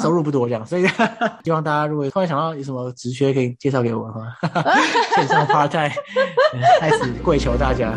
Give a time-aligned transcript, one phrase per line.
[0.00, 0.86] 收入不多这样，所以
[1.44, 4.72] 希望大家如果突然想到有什么职缺可以介绍给我的话，
[5.16, 5.90] 线上 part time
[6.80, 7.92] 开始跪求大家。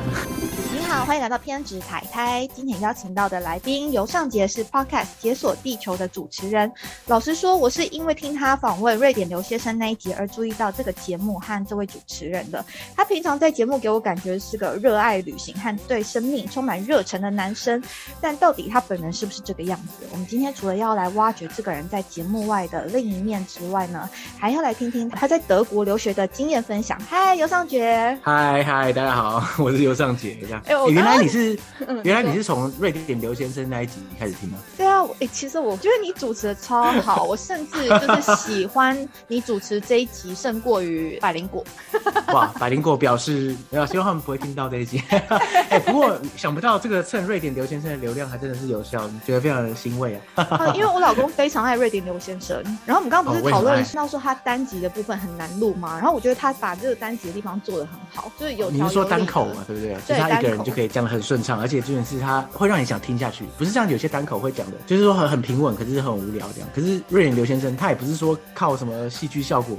[0.88, 2.48] 好，欢迎来到偏执台台。
[2.56, 6.72] 今天邀请到的来宾尤尚杰是 Podcast 解锁地球的主持人。
[7.08, 12.64] 老实说，我是因为听他访问瑞典留学生那一集而注意到这个节目和这位主持人的。
[12.96, 17.82] 他平常在节目给我感觉是个热爱旅行和对生命充满热忱的男生，
[18.22, 20.06] 但到底他本人是不是这个样子？
[20.12, 24.08] 我们今天除了要来挖掘这个人在节目外的另一面之外呢，
[24.38, 27.00] 还要来听听他在德国留学的经验分享。
[27.10, 28.18] 嗨，尤尚杰。
[28.22, 30.38] 嗨嗨，大家好，我是尤尚杰。
[30.66, 30.94] 这样。
[30.94, 31.60] 原来你是，
[32.04, 34.58] 原来你是从瑞典刘先生那一集开始听吗？
[34.78, 41.64] 对啊，哎，其实我觉得你主持的超好，我甚至就是喜欢你主持这一集胜过于百灵果。
[42.34, 43.56] 哇，百灵果表示，
[43.90, 45.02] 希望他们不会听到这一集。
[45.70, 50.74] 哎，不过想不到这个蹭瑞典刘先生的流量还真的是有效，你觉得非常的欣慰啊。
[50.76, 55.96] 因为我老公非常爱瑞典刘先生，然后我们刚刚不是讨论到说他单集的部分很难录吗？
[55.98, 59.96] 然后我觉得他把这个单集的地方做的很好，就是有你是说单口嘛，对不对？
[60.08, 61.06] 对，他一个人就可以讲。
[61.06, 66.70] 很顺畅，而且重点是它会让你想听下去，不是像有些单口会讲的，就是说很很平稳，可是很无聊这样。
[66.74, 69.78] 可是瑞典刘先生他也不是说靠什么戏剧效果。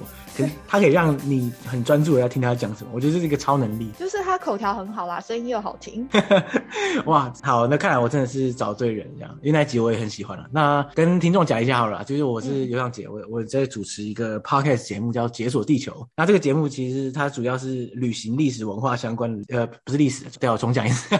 [0.66, 3.90] 他可以让你很专注的要听他讲什么，我觉得这是一个超能力。
[3.98, 6.08] 就是他口条很好啦，声音又好听。
[7.06, 10.46] 哇，好，那看来我真的是找对人这样，因为那集我也很喜欢了。
[10.50, 15.92] 那跟听众讲一下好了，就是我是尤尚杰，我我在主持一个 podcast 节目叫《解锁地球》。
[16.16, 21.14] 那这个节目其实它主要是旅行、历史文化相关的，呃，不是历史，对我重讲一次。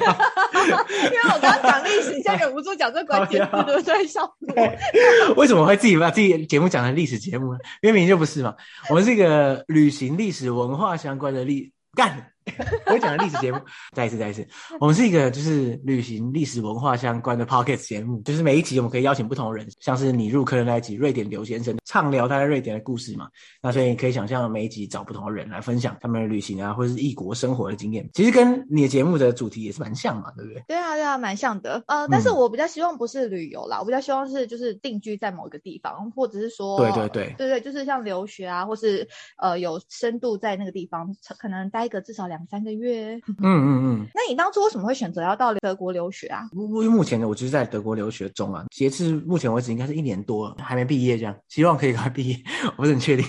[1.06, 4.06] 因为我刚刚讲历史，现在忍不住讲这 关键词，对不对？
[4.06, 4.47] 笑死
[5.36, 7.59] 为什么会自己把自己节目讲成历史节目呢？
[7.81, 8.55] 因为明明就不是嘛，
[8.91, 9.06] 我们。
[9.06, 12.33] 是一个旅行、历史文化相关的历干。
[12.86, 13.58] 我讲的历史节目，
[13.92, 14.47] 再一次，再一次，
[14.80, 23.28] 我们是一个就是旅行、历史文化相关的 podcast 节目，就是每一集我们可以邀请不同的人，像是你入坑的那一集，瑞典刘先生畅聊他在瑞典的故事嘛。
[23.61, 30.62] 那所以你可以想象每一集找不同的人来分享他们的旅行啊，或者是异国生活的经验，其实跟你的节目的主题也是蛮像嘛，对不对？
[30.69, 31.82] 对啊，对啊，蛮像的。
[31.88, 39.06] 呃，但是我比较希望不是旅游啦，我比较希望是就是定居在某一个地方，或者是说，对对对，对对，就是像留学啊，或是
[39.38, 43.14] 呃有深度在那个地方，可能待个至少两三个月。
[43.26, 46.42] 嗯嗯嗯，那你当初为什么会选择要到德国留学啊？
[46.52, 52.36] 因为目前呢，我就是在德国留学中啊，截至目前为止应该是一年多，还没毕业这样，希望可以快毕业，
[52.76, 53.24] 我不是很确定。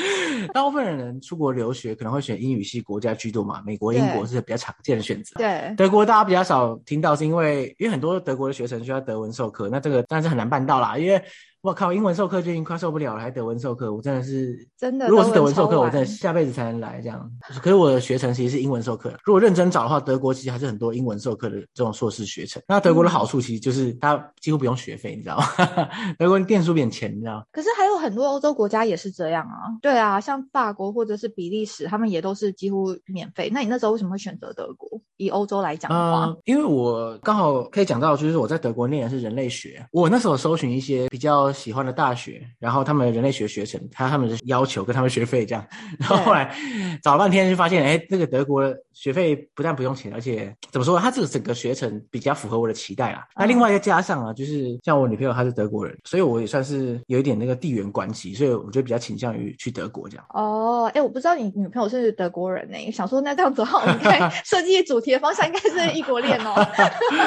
[0.54, 5.34] 大部分人出国留学可能会选英语系国家居多嘛，美国、英国是比较常见的选择。
[5.38, 11.22] 对，德国大家比较少听到，是因为因为很多德国的学生需要德文授课，那这个当然是很难办到啦，因为。
[11.66, 15.08] 我靠，英文授课就已经快受不了了，还德文授课，我真的是真的。
[15.08, 17.28] 如果是德文授课，我真的下辈子才能来这样。
[17.60, 22.62] 可是我的学程其实是英文授课，如果认真找的话，德国其实还是很多英文授课的这种硕士学程。
[22.68, 25.44] 那德国的好处其实就是它几乎不用学费，你知道吗？
[26.20, 27.44] 德国电书免钱，你知道。
[27.50, 29.74] 可是还有很多欧洲国家也是这样啊。
[29.82, 33.50] 对啊，像法国或者是比利时，他们也都是几乎免费。
[33.52, 34.88] 那你那时候为什么会选择德国？
[35.16, 42.46] 以欧洲来讲的话，因为我刚好可以讲到，就是我在德国念的是人类学，我那时候搜寻一些比较喜欢的大学。
[42.60, 45.66] 然后他们人类学学程，他他们的要求跟他们学费这样，
[45.98, 46.54] 然后后来
[47.02, 53.26] 找了半天就发现，哎，这个德国的学费不但不用钱，而且怎么说，他这个整个学程比较符合我的期待啦。
[53.34, 60.24] 那另外再加上啊，就是像我女朋友她是德国人，所以我也算是有一点那个地缘关系，所以我觉得比较倾向于去德国这样。
[60.30, 66.54] 哦，哎，我不知道你女朋友是德国人呢，想说那这样子的话，我们该 设计主题的方向应该是异国恋哦。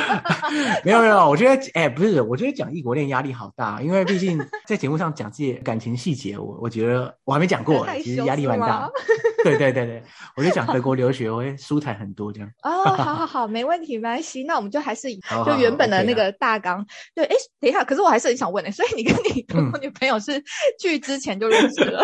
[0.84, 4.38] 没有没有，我觉得哎不是，我觉得讲异国恋压力好大，因为毕竟
[4.68, 5.00] 在节目。
[5.00, 8.92] 上讲自己感情细节，我我觉得我还没讲过，其实压力蛮大。
[9.46, 10.04] 对对对对，
[10.36, 12.50] 我就讲德国留学， 我会舒坦很多这样。
[12.64, 14.44] 哦，好好好，没问题，没关系。
[14.44, 16.86] 那我们就还是就原本的那个大纲。
[17.16, 18.70] 对，哎，等一下，可是我还是很想问呢。
[18.72, 19.46] 所以你跟你
[19.82, 20.44] 女朋友是
[20.82, 22.04] 去之前就认识了？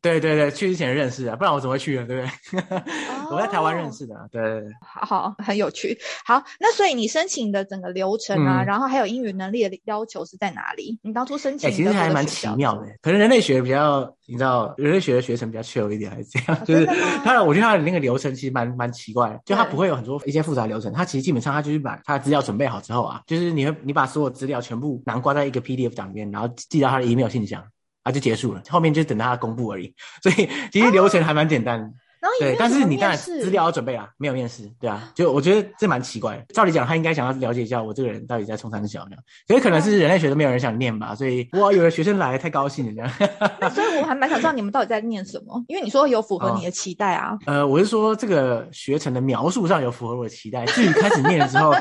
[0.00, 2.06] 对对对，去之前认识啊，不然我怎么会去呢？
[2.06, 2.82] 对不对？
[3.30, 4.14] 我在台湾认识的。
[4.32, 5.98] 对对对，好好，很有趣。
[6.24, 10.98] 好，那所以你申请的整个流程啊，然后还有英语能力的要求是在哪里？
[11.02, 11.70] 你当初申请？
[11.70, 16.64] 其实还蛮奇妙的，可能人类学比较，你知道，人类学的学程比较 chill 一点，还是这样？
[16.64, 16.86] 就是
[17.24, 27.62] 他，我觉得他的那个流程其实蛮蛮奇怪，就他不会有很多一些复杂流程，他其实基本上他就是把他的资料准备好之后啊，就是你会你把所有资料全部囊括在一个 PDF 档里面，然后寄到他的 email 信箱，
[28.02, 31.92] 啊就结束了，后面就等他公布而已，所以其实流程还蛮简单。
[32.40, 36.44] 对，但是你当然资料要准备啊，没有面试，对啊，就我觉得这蛮奇怪。
[36.54, 43.10] 照理讲，他应该想要了解一下我这个人到底在冲三小这样，所以可能是人类学都没有人想念吧，所以哇，有的学生来太高兴了这样。
[43.74, 47.38] 所以我还蛮想知道你们到底在念什么，因为你说有符合你的期待啊。
[47.46, 51.72] 呃，我是说这个学程的描述上有符合我的期待，至于开始念的时候，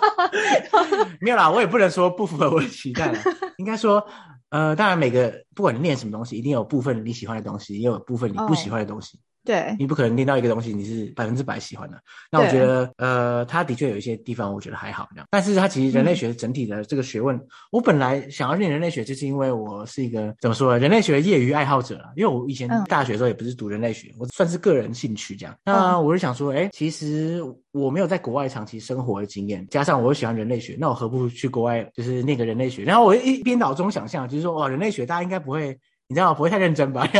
[1.20, 3.12] 没有啦，我也不能说不符合我的期待，
[3.58, 4.04] 应该说。
[4.50, 9.16] 呃，当然每个不管你念什么东西，一定有部分你喜欢的东西，也有部分你不喜欢的东西。
[9.44, 11.98] 对，你不可能念到一个东西你是百分之百喜欢的。
[12.30, 17.40] 那我觉得，呃，它的确有一些地方我觉得还好这样，但是它其实人类学整体的这个学问，
[17.72, 22.12] 我本来想要念人类学，就是因为我是一个怎么说呢，人类学业余爱好者啦。
[22.16, 25.56] 因为我以前大学的时候也不是读人类学，我算是个人兴趣这样。
[25.64, 32.82] 那我就想说，哎，其实我没有在国外长期生活的经验，加上我又喜欢人类学，那我何不去国外就是念个人类学？
[32.84, 35.78] 然后我一边脑中想象，就是说，哇，人类学大家应该不会。
[36.10, 37.08] 你知道不会太认真吧？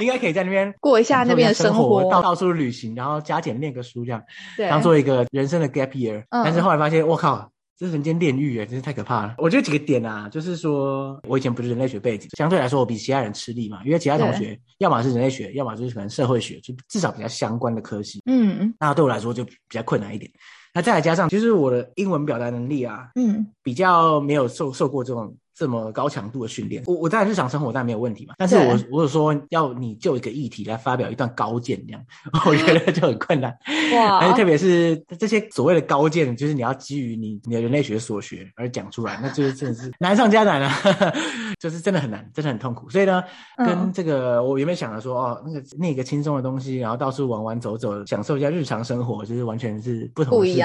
[0.00, 4.20] 应该可以在那边过一下那边的生活，到到处旅行，然后加减念个书，这样
[4.56, 6.24] 对，当做一个人生的 gap year。
[6.28, 7.48] 但是后来发现，我靠，
[7.78, 9.36] 这是人间炼狱哎，真是太可怕了。
[9.38, 18.20] 我觉得几个点啊，就是说我以前不是人类学背景，相对来说我比其他人吃力嘛，因为其他同学要么是人类学，要么就是可能社会学，就至少比较相关的科系。
[18.26, 20.28] 嗯嗯，那对我来说就比较困难一点。
[20.74, 25.32] 那再来加上，其实我的英文表达能力啊，嗯，比较没有受受过这种。
[25.54, 28.34] 这么高强度的训练，我我在日常生活当然没有问题嘛。
[28.38, 32.02] 但是我我是说要你就一个议题来发表一段高见这样，
[32.46, 33.54] 我觉得就很困难。
[33.94, 34.18] 哇！
[34.20, 40.70] 而且特别是这些所谓的高见，就是你要基于你你的人类学所学而讲出来，那就是真的是 难上加难了，
[41.60, 42.88] 就是真的很难，真的很痛苦。
[42.88, 43.22] 所以呢，
[43.58, 50.62] 跟这个我原本想着说哦，那个那个轻松的东西，然后到处玩玩走走，享受一下日常生活，就是完全是不同的世界。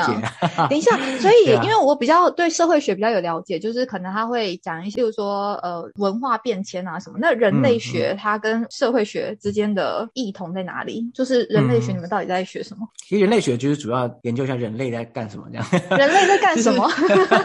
[0.69, 4.76] 等一下，所以因为我比较对社会学比较有了解，就是可能他会讲。
[4.83, 11.09] 例如说，呃，文化变迁啊什么，那人类学它跟社会学之间的异同在哪里？
[11.13, 12.87] 就是人类学你们到底在学什么？
[13.07, 15.65] 其实人类学就是主要研究一下人类在干什么这样。
[15.97, 16.89] 人类在干什么？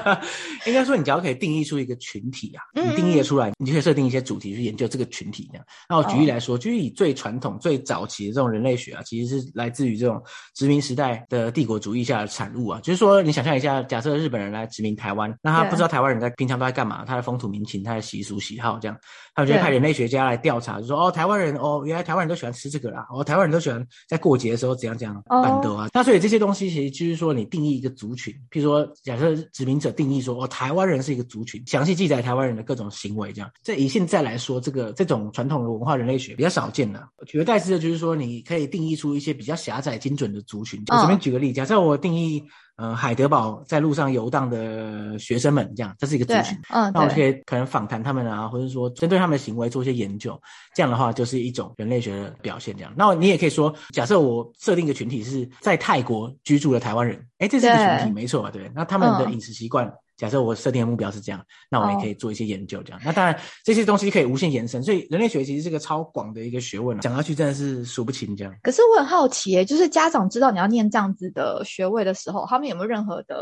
[0.67, 5.65] 应该说，你只要可以定义出一个群体啊，你定义的出来，你就可以设定一些主题去研究这个群体这样。
[5.89, 10.23] 那我举例来说，就是以最传统、最早期的这种人类学啊，其实是来自于这种
[10.55, 12.81] 殖民时代的帝国主义下的产物啊。
[12.83, 18.97] 就是说，你想象一下，假设日本人来殖民台湾，那他不知道台湾人在平常都在干嘛，他的风土民情、他的习俗喜好这样，
[19.35, 25.89] 他们就派人类学家来调查，就说哦，台湾人哦，原来台湾人都喜欢吃这个啦，哦，台湾人都喜欢在过节的时候怎样怎样办的啊。
[25.95, 33.51] 那所以这些东西其实就是说，你定义一个族群，譬如说，假设殖民者定义说哦，台湾人是一个族群，详细记载台湾人的各种行为这样。
[33.63, 37.07] 这以现在来说，这个这种传统的文化人类学比较少见了。
[37.27, 40.83] 取而代之的就是说，你可以定义出一些比较狭窄精准的族群。
[40.89, 42.43] 我这边举个例，假设我定义。
[42.83, 46.59] 呃，海德堡在路上游荡的学生们，这样，这是一个族群。
[46.69, 50.37] 嗯，那我就可以可能访谈他们啊，或者说针对他们的行为做一些研究。
[50.75, 52.75] 这样的话，就是一种人类学的表现。
[52.77, 58.51] 这样，那你也可以说，假设我设定一个群体是在泰国居住的台湾人，哎，这是一个群体，没错吧？
[58.51, 59.89] 对，那他们的饮食习惯。
[60.23, 63.01] 假设我设定的目标是这样，那我们也可以做一些研究，这样。
[63.05, 68.55] 那当然这些东西可以无限延伸，所以人类学其实是个超广的一个学问讲下去真的是数不清这样。
[68.63, 73.37] 可是我很好奇，就是家长知道你要念这样子的学位的时候，他们有没有任何的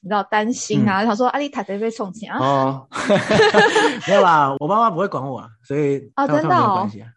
[0.00, 1.04] 你知道担心啊？
[1.04, 2.38] 他说阿丽塔在被送钱啊？
[2.40, 2.88] 哦，
[4.08, 7.08] 没有啦，我妈妈不会管我，啊所以啊，真的没有关系啊。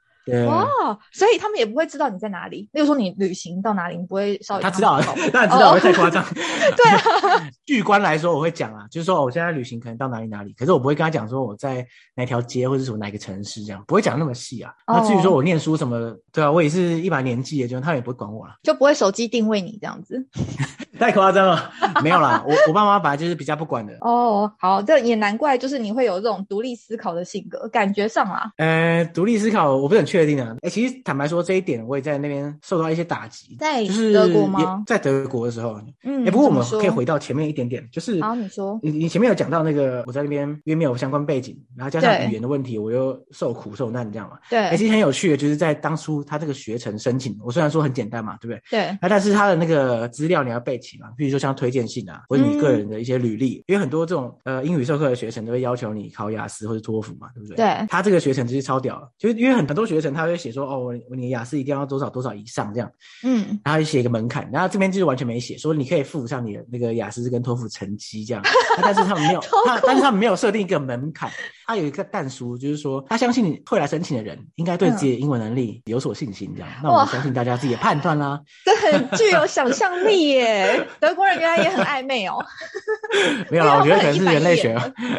[0.48, 2.68] 哇，所以他们也不会知道你在哪里。
[2.74, 5.00] 例如说，你旅行到哪里，你不会稍微他知道，
[5.32, 6.24] 当然 知道，会太夸张。
[6.34, 11.86] 对啊，据观来说，我会讲啊，就是说我现在旅行可能到哪里哪里，可是我不会跟他讲说我在
[12.16, 14.74] 哪条街或者什么哪个城市这样，不会讲那么细啊。
[14.88, 20.26] 那至于说我念书什么，对啊，我也是一把年纪也，就他们也不会管我了，就不会手机定位你这样子。
[20.98, 23.94] 太夸张了，没有啦，我我爸妈本来就是比较不管的。
[24.00, 28.50] 哦，好，这也难怪，就是你会有这种独立思考的性格，感觉上啊。
[28.56, 30.56] 呃，独立思考，我不是很确定啊。
[30.62, 33.58] 哎，其实坦白说，这一点我也在那边受到一些打击。
[33.60, 34.84] 在德国吗？
[34.86, 36.28] 在德国的时候，嗯。
[36.28, 44.38] 哎，不过我们可以回到前面一点点，就是好，你说，你你前面有讲到那个我在那边因为没有相关背景，然后加上语言的问题，我又受苦受难这样嘛。
[44.50, 44.58] 对。
[44.60, 48.62] 哎，其实很有趣的，就是在当初他这个学程申请，我虽然说很简单嘛，对不对？
[48.72, 48.98] 对。
[49.02, 51.76] 那但是他的那个资料你要备齐嘛，比如说像推。
[51.76, 57.58] 荐信啊，或者你个人的一些履历，因为很多这种呃英语授课的学程都会要求你考雅思或者托福嘛，对不对？
[57.58, 57.86] 对。
[57.90, 62.90] 他这个学程其实超屌，就是因为很很多学程他会写说，哦，你雅思一定要多少多少以上这样，
[63.24, 68.44] 嗯，然后写一个门槛，然后这边就是完全没写，说你可以附上你的那个雅思跟托福成绩这样，
[68.82, 71.30] 但是他们没有，他但是他们没有设定一个门槛，
[71.66, 78.40] 他有一个淡书，就是说他相信会来申请的人应该对自己的英文能力有所信心这样，那我们相信大家自己的判断啦。
[78.64, 81.66] 这很具有想象力耶，德国人原来。
[81.66, 82.36] 也很暧昧哦，
[83.52, 84.74] 没有啦，我觉得可能是人类学，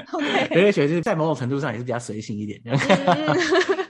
[0.51, 2.61] 人类学就是在某种程度上也是比较随性一点，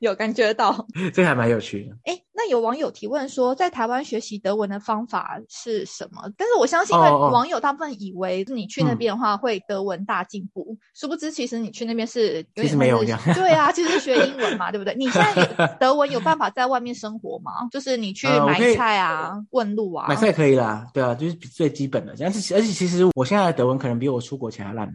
[0.00, 1.90] 有感觉到， 这还蛮有趣的。
[2.04, 6.30] 哎，那有网友提问说，在台湾学习德文的方法是什么？
[6.36, 14.94] 但是我相信，因为网友大部分以为你去那边的话会德文大进步，殊不知其实你去那边是有其实点没有这样对啊，其实是学英文嘛，对不对？
[14.96, 17.52] 你现在 德文有办法在外面生活吗？
[17.70, 22.14] 就是你去买菜啊、问路啊，买菜可以啦，对啊，就是最基本的。
[22.18, 24.86] 但是而且其实我现在的德文可能比我出国前还烂，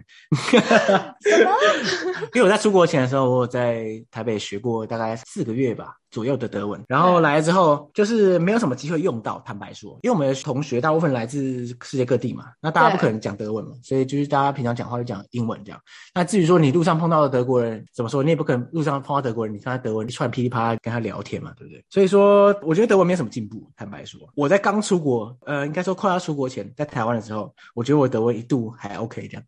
[1.22, 1.52] 什么？
[2.36, 15.80] 因为我在出国前的时候，我有在台北学过大概四个月吧左右的德文，然后来了之后就是没有什么机会用到，坦白说，因为我们的同学大部分来自世界各地嘛，那大家不可能讲德文嘛，所以就是大家平常讲话就讲英文这样。
[16.14, 21.84] 那至于说你路上碰到的德国人怎么说，你也不可能路上碰到德国人，你跟他德文一串噼里啪啦跟他聊天嘛，对不对？
[21.90, 23.66] 所以说，我觉得德文没有什么进步。
[23.78, 29.44] 坦白说，我在刚出国，呃，应该说快要出国前，在台湾的时候，我觉得我德文一度还 OK 这样，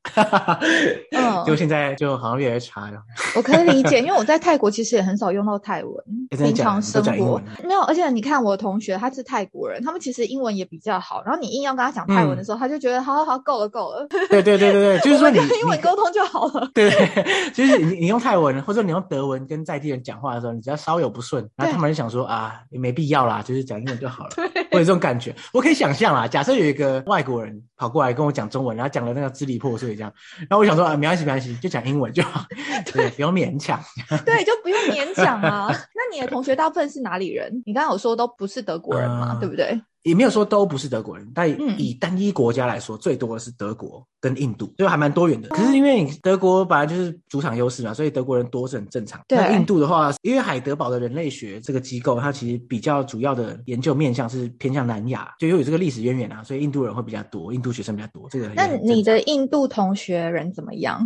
[1.12, 3.02] 嗯结果现在就好像越来越差了。
[3.36, 6.06] 我可以理解，因为我在泰国其实也很少用到泰文，
[6.54, 7.82] 假的你都常生活没有。
[7.82, 16.70] 而且你看我同学他是泰国人，他们其实英文也比较好，然后你硬要跟他讲泰文的时候，他就觉得好好好，够了够了， 对对对对对，就是说你我们用英文你沟通就好了。
[16.74, 24.32] 对对， 就是你你用泰文或者你用德文跟在地人讲话的时候，你只要稍有不顺，然后他们就想说啊，也没必要啦，就是讲英文就好了，
[24.72, 26.28] 我有这种感觉，我可以想象啦。
[26.28, 30.12] 假设有一个外国人跑过来跟我讲中文，然后讲的那个支离破碎这样，
[30.50, 32.44] 然后我想说啊，没关系没关系，就讲英文就好，
[32.94, 33.80] 对，不用勉强。
[34.26, 35.68] 对，就不用勉强啊。
[35.70, 37.64] 那你的同学大部分是哪里人？
[37.66, 39.80] 你刚刚有说都不是德国人嘛，呃对不对？
[40.04, 45.48] 也没有说都不是德国人，但嗯以单一国家来说，最多的是德国跟印度，就还蛮多元的。
[45.48, 49.22] 可是因为德国本来就是主场优势嘛，所以德国人多是很正常。
[49.30, 58.28] 对那印度的话，因为海德堡的人类学这个机构，它其实比较主要的研究面向是偏向南亚，就又有这个历史渊源啊，所以印度人会比较多，印度学生比较多。
[58.30, 61.00] 这个那你的印度同学人怎么样？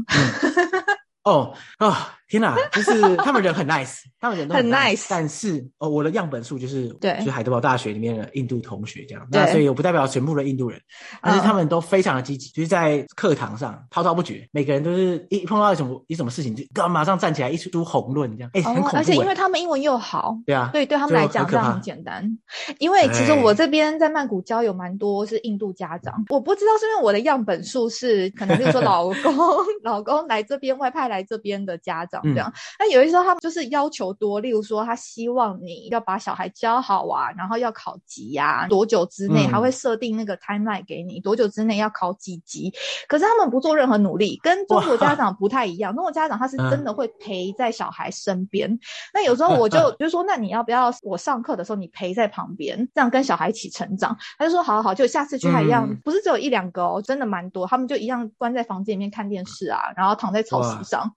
[1.24, 1.96] 哦 哦，
[2.28, 7.16] 天哪，就是他们人很 nice，他们人都很 nice，nice 但是哦，我的样本数就是对。
[7.20, 9.42] 就是海德堡大学里面的印度同学这样，对。
[9.42, 10.80] 那所以我不代表全部的印度人，
[11.22, 11.44] 但是嗯。
[11.48, 22.38] 他们都非常的积极，就是在课堂上滔滔不绝，每个人都是一碰到什么一什么事情就干马上站起来一出红论这样，哎、很恐哦，怖、而且因为哎他们英文又好，对啊，对，对他们来讲这样很简单。
[22.80, 29.36] 因为其实我这边在曼谷交友蛮多是印度家长，我不知道是因为我的样本数是可能，就是说老公
[29.84, 32.52] 老公来这边外派来这边的家长这样。
[32.80, 42.72] 那有些时候他们就是要求多，例如说他希望你要把小孩教好啊，然后要考级呀、多久之内，嗯还会设定那个 timeline 给你，多久之内要考几级。
[43.08, 45.94] 可是他们不做任何努力，跟中国家长不太一样。
[45.96, 48.80] 中国家长他是真的会陪在小孩身边。
[49.14, 54.18] 那有时候我就 就说，那你要不要我上课的时候你陪在旁边，这样跟小孩一起成长？
[54.38, 61.14] 他就说好好好，就下次去还一样，嗯不是只有一两个哦，真的蛮多，他们就一样关在房间里面看电视啊，然后躺在草席上。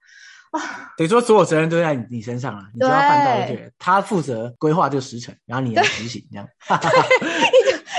[0.96, 6.46] 等于说所有责任都在你你身上了，你就要办到对对，他负责规划这个时程，然后你来执行这样。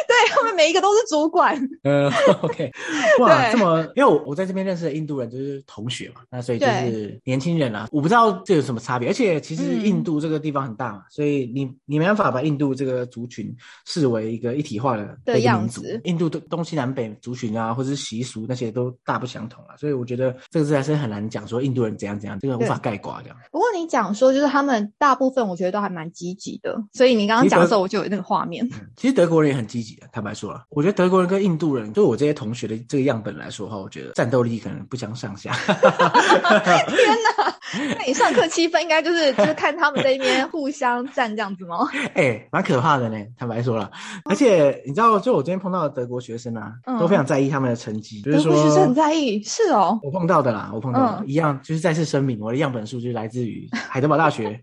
[0.08, 2.72] 对他们每一个都是主管，嗯，OK，
[3.20, 13.54] 哇，这么，因为我我在这边认识的印度人就是同学嘛，那所以就是年轻人啊，我不知道这有什么差别，而且其实嗯印度这个地方很大嘛，所以你你没办法把印度这个族群
[13.86, 23.38] 视为一个一体化的的样子，印度的东西南北族群啊，或者是习俗那些都大不相同啊，所以我觉得这个是还是很难讲说印度人怎样怎样，这个无法概括这样。
[23.52, 28.66] 不过你讲说，就是他们大部分我觉得都还蛮积极的，所以你刚刚讲的时候，我就有那个画面。
[28.66, 35.52] 嗯其实德国人也很积极的，坦白说了，我觉得德国人跟印度人，对我这些同学的这个样本来说的话，我觉得战斗力可能不相上下。
[35.72, 37.56] 天哪！
[37.98, 41.88] 那你上课气氛应该就是就是看他们在一边互相站这样子吗？
[42.16, 43.90] 哎、蛮可怕的呢，坦白说了。
[44.26, 49.98] 而且你知道，就我今天碰到的德国学生啊，嗯都非常在意他们的成绩，就是说德国学生很在意，是哦。
[50.04, 54.60] 我碰到的啦，我碰到的、嗯一样，就是再次声明，我的样本数就是来自于海德堡大学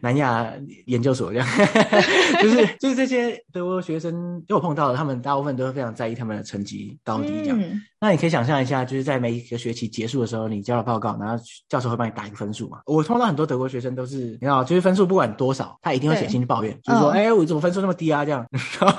[0.00, 0.52] 南亚
[0.86, 1.46] 研究所，这样，
[2.40, 7.60] 就是就是这些德国学生，就我碰到了，他们大部分都会非常在意他们的成绩高低这样。
[7.60, 12.78] 嗯，那你可以想象一下，就是在每一个学期结束的时候，你交了报告，然后教授会帮你打一个分数嘛。
[12.86, 18.24] 我碰到很多德国学生都是，你知道，就是分数不管多少，他一定会写信去抱怨，就是说，嗯哎、我怎么分数那么低啊？
[18.24, 18.46] 这样。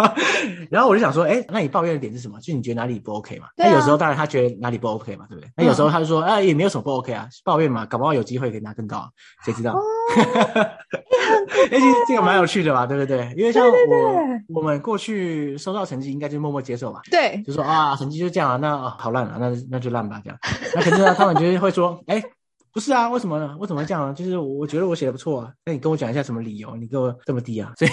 [0.69, 2.39] 然后我就想说，哎、那你抱怨的点是什么？
[2.41, 3.47] 就你觉得哪里不 OK 嘛？
[3.57, 5.49] 那有时候当然他觉得哪里不 OK 嘛，对不对？
[5.55, 9.09] 那有时候他就说，啊，也没有什么不 OK 啊，抱怨嘛，搞不好有机会可以拿更高啊，
[9.45, 9.75] 谁知道？
[11.71, 13.33] 哎、其实这个蛮有趣的吧，对不对？
[13.37, 17.01] 因为像我对我们过去收到成绩，应该就默默接受吧。
[17.09, 20.39] 对，就说啊，成绩就这样啊，那、啊好烂啊，那那就烂吧，这样。
[20.75, 22.21] 那可是呢，他们就是会说，哎、
[22.73, 23.55] 不是啊，为什么呢？
[23.59, 24.13] 为什么会这样呢？
[24.13, 26.75] 就是我觉得我写的不错啊，那你跟我讲一下什么理由？
[26.75, 27.71] 你给我这么低啊？
[27.77, 27.91] 所以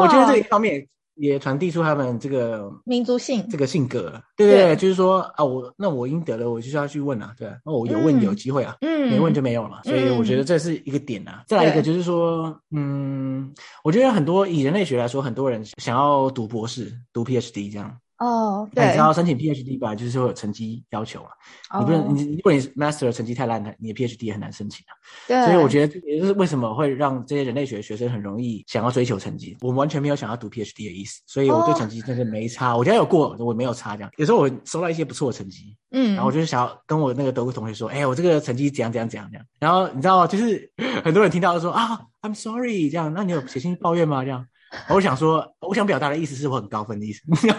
[0.00, 3.46] 我觉得这一方面也传递出他们这个民族性。
[3.48, 4.66] 这个性格，对对对。
[4.66, 8.22] 对，就是说啊，我那我应得了，我就是要去问啊，对啊，那我有问嗯。
[8.22, 9.10] 有机会啊，嗯。
[9.10, 11.44] 没问就没有了，所以我觉得这是一个点啊。
[11.46, 13.52] 再来一个就是说，嗯，
[13.82, 17.94] 我觉得很多以人类学来说，很多人想要读博士、读 PhD 这样，
[18.24, 21.20] 哦，对那你知，道申请 PhD 吧，就是会有成绩要求
[21.68, 24.92] 啊，你不能哦你如果你 Master 成绩太烂，你的 PhD 也很难申请啊。
[25.28, 29.56] 对，所以我觉得这也就是为什么会让这些人类学的学生很容易想要追求成绩。
[29.60, 32.76] 我完全没有想要读 PhD 的意思，所以我对哦成绩真的没差。
[32.76, 34.10] 我觉得有过，我没有差这样。
[34.16, 39.46] 有时候我收到一些不错的成绩，嗯，然后我就是想要跟我那个德国同学说，哎、我这个成绩怎样怎样怎样怎样。
[39.60, 40.26] 然后你知道吗？
[40.26, 40.70] 就是
[41.04, 44.24] 很多人听到说啊，I'm sorry 这样，那你有写信抱怨吗？
[44.24, 44.46] 这样。
[44.88, 47.22] 我想说，我想表达的意思是我很高分的意思。
[47.34, 47.58] 真的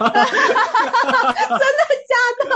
[2.08, 2.50] 假的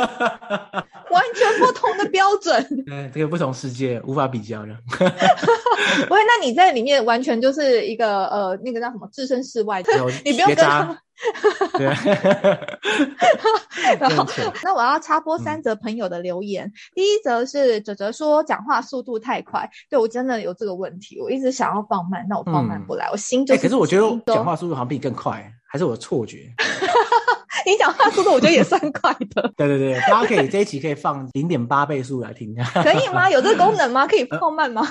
[1.10, 2.64] 完全不同的标准。
[2.90, 4.76] 嗯，这个不同世界无法比较的。
[4.88, 9.92] 不会，那你在里面完全就是一个呃，那个叫什么，置身事外的，
[10.24, 10.98] 你不用学跟他。
[11.76, 11.86] 对，
[14.00, 14.26] 然后
[14.62, 16.72] 那我要插播三则朋友的留言。
[16.94, 23.54] 第一则是哲哲说讲话速度太快，对我真的有这个问题，我一直想要放慢，但我放慢不来，我心就。
[23.56, 26.50] 可是我觉得讲，话速度好像比你更快，还是我的错觉？
[27.66, 33.30] 你讲话速度我觉得也算快的，对对对，大家可以这一期可以放零点八倍速来听一下，可以吗？
[33.30, 34.06] 有这个功能吗？
[34.08, 34.86] 可以放慢吗？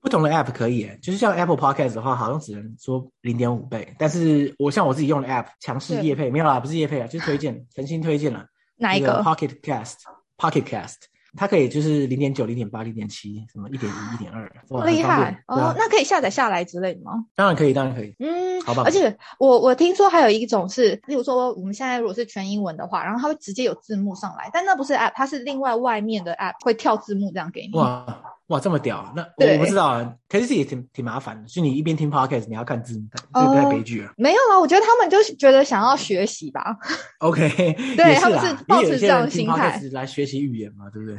[0.00, 8.44] 不同的 app 可以耶，就是像 Apple Podcast 的话，好像只能说零点五倍，但是我像我自己用的 app 强势夜配没有啦，不是夜配啊，就是推荐，诚心推荐了。
[8.76, 10.96] 哪一个？Pocket Cast，Pocket Cast，
[11.36, 15.74] 它可以就是零点九、零点八、零点七，什么一点一、一点二，哇厉害哦！
[15.78, 17.24] 那可以下载下来之类的吗？
[17.34, 18.14] 当然可以，当然可以。
[18.18, 27.78] 嗯，好吧而且我我听说还有一种是，例如说我们现在如果是全英文的话，然后它会直接有字幕上来，但那不是 app，它是另外外面的 app 会跳字幕这样给你。
[27.78, 28.04] 哇
[28.48, 29.10] 哇，这么屌！
[29.16, 34.12] 那我不知道啊，可是这也挺挺麻烦的，就你一边听 podcast，你要看字幕，这个太哦悲剧了。
[34.18, 36.76] 没有啊，我觉得他们就是觉得想要学习吧。
[37.20, 37.48] OK，
[37.96, 41.18] 对他们是抱持这样的心态来学习语言嘛，对不对？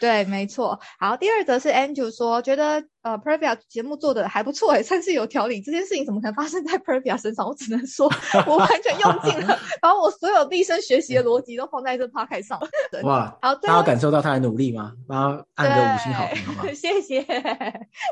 [0.00, 0.78] 对，没错。
[0.98, 5.60] 好，第二则是 Andrew 说，觉得呃 Pervia 节目做的还不错哎，算是有条理。
[5.60, 7.46] 这件事情怎么可能发生在 Pervia 身上？
[7.46, 8.08] 我只能说，
[8.46, 12.60] 我完全用尽了， 把我所有毕生学习的逻辑都放在这 p o d 上。
[12.92, 14.92] 对哇，好，最大家感受到他的努力吗？
[15.08, 16.26] 帮他按个五星好
[16.62, 16.74] 评？
[16.76, 17.20] 谢谢。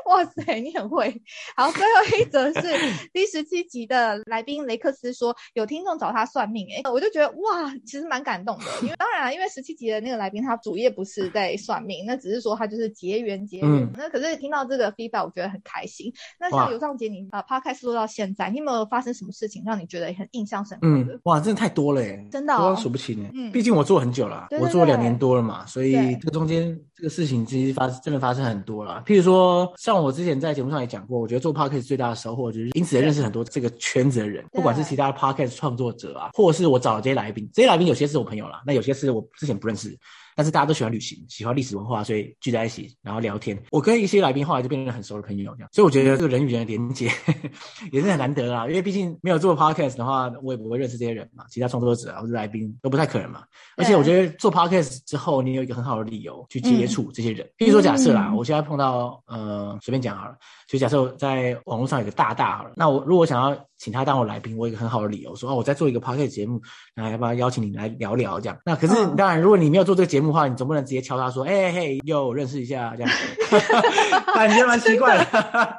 [0.05, 1.21] 哇塞，你很会。
[1.55, 2.61] 好，最后一则是
[3.13, 8.65] 第十七集的来宾雷克斯说，有听众找他算命、哎，我就觉得哇，其实蛮感动的。
[8.81, 13.67] 因为当然啊，因为十七集的那个来宾他主业不是在算命，那只是说他就是结缘结缘。
[13.69, 16.11] 嗯那可是听到这个 feedback，我觉得很开心。
[16.39, 21.13] 那像尤尚杰，你呃 podcast 做到现在，你有没有发生什么事情让你觉得很印象深刻的？
[21.13, 23.31] 嗯，哇，真的太多了耶，真的数不清耶。
[23.33, 29.01] 嗯毕竟我做很久了，对对我做了两年多了嘛，所以对这个中间这个事情其实发真的发生很多了。
[29.05, 39.97] 譬如说，像我之前在节目上也讲过，我觉得做 podcast 最大的收获就是因此也认识很多这个圈子的人，不管是其他的 podcast 创作者啊，或者是我找了这些来宾，这些来宾有些是我朋友啦，那有些是我之前不认识。
[40.37, 43.59] 但是大家都喜欢旅行，喜欢历史文化，所以聚在一起，然后聊天。
[43.71, 45.69] 我跟一些来宾后来就变成很熟的朋友，这样。
[45.73, 47.11] 所以我觉得这个人与人的连接
[47.91, 53.41] 也是很难得啦，因为毕竟没有做 podcast 的话，我也不会认识这些人嘛，其他创作者啊或者来宾都不太可能嘛。
[53.77, 57.43] 而且我觉得做 podcast 之后，你有一个很好的理由去接触这些人。
[57.57, 60.35] 譬如说，假设啦，嗯我现在碰到呃，随便讲好了，
[60.67, 66.61] 就假设我在网络上有个大大好了，那我如果想要请他当我来宾，我有一个很好的理由说，哦，我在做一个 podcast 节目，
[66.95, 68.57] 那要不要邀请你来聊聊这样？
[68.65, 73.11] 那可是嗯当然，如果你没有做这个节目的话，你总不能直接敲他说，哎、嘿，又认识一下这样，
[74.33, 75.25] 感觉蛮奇怪的。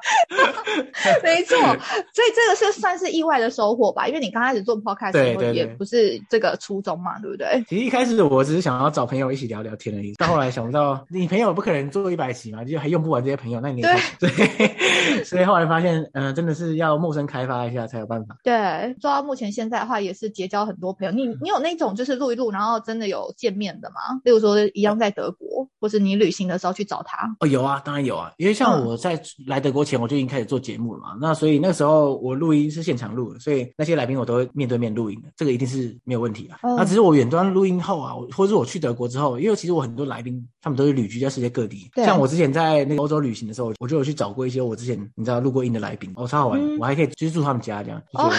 [1.22, 7.64] 没错，所以这个是算是意外的收获吧，因为你刚开始做 podcast 的时候对对对也不是这个初衷嘛，对不对？
[7.68, 14.30] 其实一开始我只是想要找朋友一起聊聊天而已，但后来想不到你朋友不可能做一百期嘛，就还用不完这些朋友，那你也对，
[15.30, 18.36] 所以后来发现，嗯、真的是要陌生开发一下才有办法。
[18.42, 21.12] 对，做到目前现在的话，也是结交很多朋友。
[21.12, 24.20] 你你有那种就是录一录，然后真的有见面的吗？
[24.24, 27.28] 例如说一样在德国，或是你旅行的时候去找他。
[27.40, 36.58] 哦，有啊，当然有啊，因为像嗯我在来德国前，我就已经开始做节目了嘛，那所以那时候我录音是现场录的，所以那些来宾我都会面对面录音的，这个一定是没有问题啊。
[36.62, 48.31] 嗯那只是我远端录音后啊，或者是我去德国之后，因为其实我很多来宾他们都是旅居在世界各地，对像我之前在那个欧洲旅行的时候，我就有去找过一些我之前你知道录过音的来宾，哦，超好玩，嗯我还可以居住他们家这样，就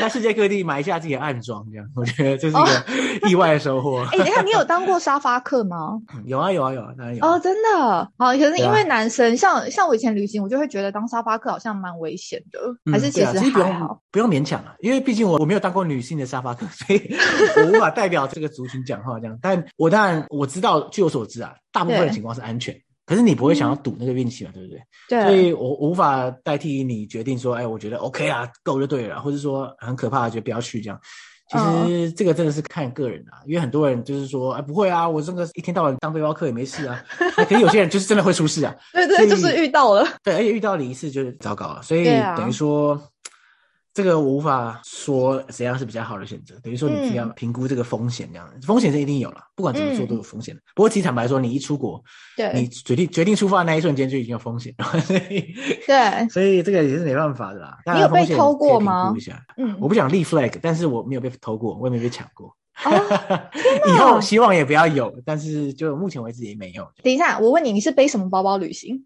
[0.00, 2.84] 在 世界各地埋下自己的暗桩，这样 我觉得这是一个
[3.30, 4.02] 意外的收获。
[4.10, 6.00] 哎、等一下，你有当过沙发客吗？
[6.24, 7.30] 有啊有啊有啊，当然有啊。
[7.30, 8.10] 哦，真的。
[8.18, 12.58] 好，可是因为男生，像像我以前旅行，我就会觉得当沙发客好像蛮危险的，
[12.90, 13.98] 还是其实不用。
[14.10, 17.14] 不用勉强啊，因为毕竟我我没有当过女性的沙发客，所以
[17.56, 19.38] 我无法代表这个族群讲话这样。
[19.40, 22.74] 但我当然我知道，据我所知啊，大部分的情况是安全。
[23.04, 24.80] 可是你不会想要赌那个运气嘛，对不对？
[25.08, 30.98] 对所，以我无法代替你决定说，哎，我觉得 OK 啊，够就对了，或者说很可怕，就不要去这样。
[31.48, 37.04] 其实这个真的是看个人啊，因为很多人就是说，哎，不会啊，我这个一天到晚当背包客也没事啊。
[37.36, 40.06] 那 可是有些人就是真的会出事啊，对对，就是遇到了。
[40.22, 42.04] 对，而且遇到了一次就是糟糕了，所以
[42.36, 43.00] 等于说。
[43.94, 50.60] 这个我无法说怎样是比较好的选择，等于说你嗯要评估这个风险，这样、风险是一定有了，不管怎么做都有风险的。
[50.74, 52.02] 不过其实坦白说，你一出国，
[52.36, 55.54] 对你对决定决定出发的那一瞬间就已经有风险了，所以
[55.86, 57.76] 对， 所以这个也是没办法的啦。
[57.94, 59.14] 你有被偷过吗
[59.58, 62.56] 嗯，我不想立 flag，但是我没有被偷过，我也没被抢过。
[62.84, 62.90] 哦，
[63.86, 66.88] 以后希望也不要有，但是就目前为止也没有。
[67.02, 68.98] 等一下，我问你，你是背什么包包旅行？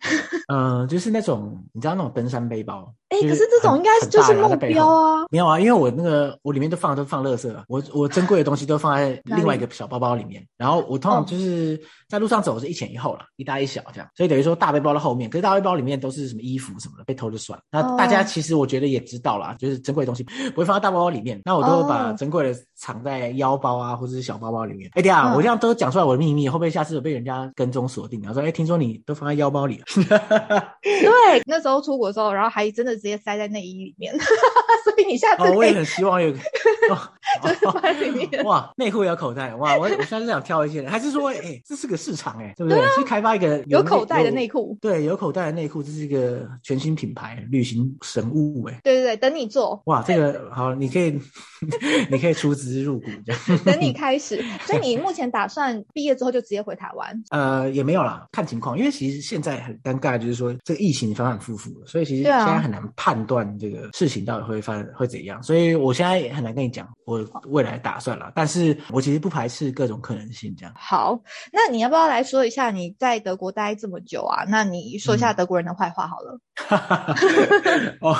[0.48, 5.24] 嗯、 就是那种你知道那种登山背包，哎，就可是这种应该就是目标啊。
[5.30, 17.58] 没有啊，因为我那个我里面都放都放垃圾了，我我珍贵的东西都放在另外一个小包包里面，然后我通常哦就是在路上走是一前一后了，一大一小这样，所以等于说大背包的后面，可是大背包里面都是什么衣服什么的，被偷就算。
[17.70, 24.90] 那大家哦其实我觉得也知道啦，就是珍贵的东西 不会放在大包包里面，那我都会把哦珍贵的藏在腰包啊或者是小包包里面。
[24.94, 28.20] 哎，等一下嗯我这样都讲出来我的秘密，会不会下次有被人家跟踪锁定？
[28.22, 29.84] 然后说哎，听说你都放在腰包里了。
[30.82, 36.38] 对，那时候出国的时候，然后还真的直接塞在内衣里面， 所以你下次哦，我也很希望有个，
[36.90, 36.98] 哦
[37.42, 38.44] 就是放在里面。
[38.44, 39.76] 哇，内裤有口袋，哇！
[39.76, 42.80] 我我现在是想挑一件，还是说，哎、这是个市场、哎，对不对？
[42.96, 44.76] 去开发一个内有口袋的内裤。
[44.80, 51.18] 对，有口袋的内裤，这是一个全新品牌，旅行神物、哎，对对对，等你做，哇，这个好，你可以，
[52.10, 53.58] 你可以出资入股这样。
[53.64, 54.42] 等你开始。
[54.66, 57.22] 所以你目前打算毕业之后就直接回台湾？
[57.30, 70.72] 呃，也没有啦，看情况，因为其实现在很尴尬，就是说这个疫情反反复复，所以其实对啊现在很难判断这个事情到底会发会怎样，所以我现在也很难跟你讲我未来打算了，但是我其实不排斥各种可能性这样。
[70.76, 71.18] 好，
[71.52, 74.44] 那你要不要来说一下你在德国待这么久啊？
[74.48, 76.38] 那你说一下德国人的坏话好了。
[78.00, 78.16] 哦，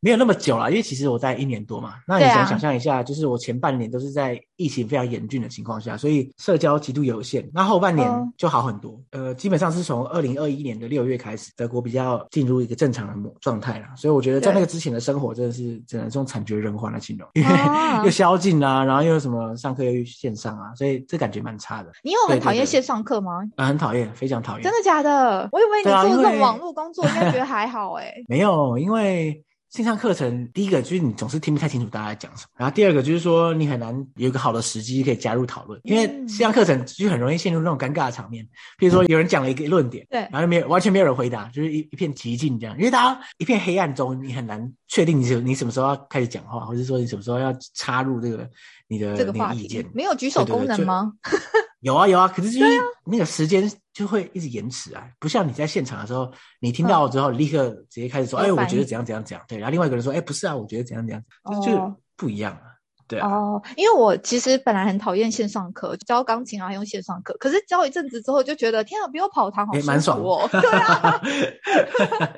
[0.00, 1.96] 没有那么久了，因为其实我在一年多嘛。
[2.06, 7.48] 那你想想象一下，就是我前半年都是在疫情非常严峻的情况下，所以社交极度有限。
[7.52, 9.00] 那后半年嗯就好很多。
[9.10, 13.86] 呃，基本上是从二零二一年的六月开始，德国比较进入一个正常的模状态了。
[14.04, 21.90] 所以我觉得在那个之前的生活真的是只能用惨绝人寰来形容，因为啊又宵禁啊，然后又什么上课又线上啊，所以这感觉蛮差的。
[22.02, 23.40] 你有很讨厌线上课吗？
[23.56, 24.62] 啊，很讨厌，非常讨厌。
[24.62, 25.48] 真的假的？
[25.52, 29.42] 我以为你做这种网络工作，应该觉得还好哎、 没有，因为
[29.74, 38.46] 线上课程，第一个就是你总是听不太清楚大家在讲什么，然后第二个就是说你很难有一个好的时机可以加入讨论，因为嗯线上课程就很容易陷入那种尴尬的场面。
[38.78, 48.48] 比如说有人讲了一个论点，对然后没有完全没有人回答，就是一一片寂静这样，因为大家一片黑暗中，你很难确定你什你什么时候要开始讲话，或者说你什么时候要插入这个
[48.88, 49.84] 你的这个话题意见。
[49.94, 51.12] 没有举手对对对就功能吗？
[51.80, 52.72] 有啊有啊，可是就是
[53.04, 61.22] 那个时间就会一直延迟啊，不像你在现场的时候，你听到之后立刻直接开始说，哎，我觉得怎样怎样怎样，对，然后另外一个人说，哎，不是啊，我觉得怎样怎样，
[61.62, 62.73] 就不一样啊，
[63.06, 70.48] 对啊，哦，因为我其实本来很讨厌线上课，教钢琴啊用线上课，可是教一阵子之后就觉得，天啊，不用跑堂好蛮爽服哦。
[70.50, 71.20] 对啊，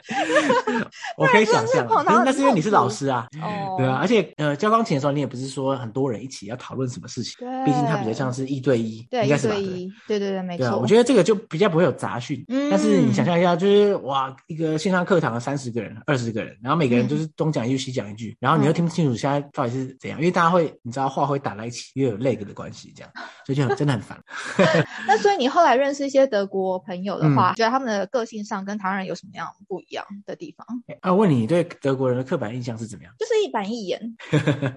[1.16, 1.87] 我可以想象
[2.24, 9.55] 那是因为你是老师啊，哦，对啊，而且呃，教钢琴的时候，你也不是说很多人一起要讨论什么事情，对，毕竟它比较像是一对一，对一应该是吧？
[9.55, 10.81] 对对一，对对对，没对啊，错。
[10.81, 12.44] 我觉得这个就比较不会有杂讯。
[12.48, 23.12] 嗯但是你想象一下，就是哇，一个线上课堂三十个人、二十个人，然后每个人就是东讲一句西讲一句，然后你又听不清楚现在到底是怎样，因为大家会你知道话会打在一起，又有 leg 的关系，这样，
[23.44, 24.18] 所以就很真的很烦。
[25.06, 30.66] 那所以你后来认识一些德国朋友的嗯话，觉得他们的个性上跟台湾人有什么样不一样的地方？
[31.00, 33.12] 啊，问你对德国人的刻板印象是怎么样？
[33.18, 34.00] 就是一板一眼。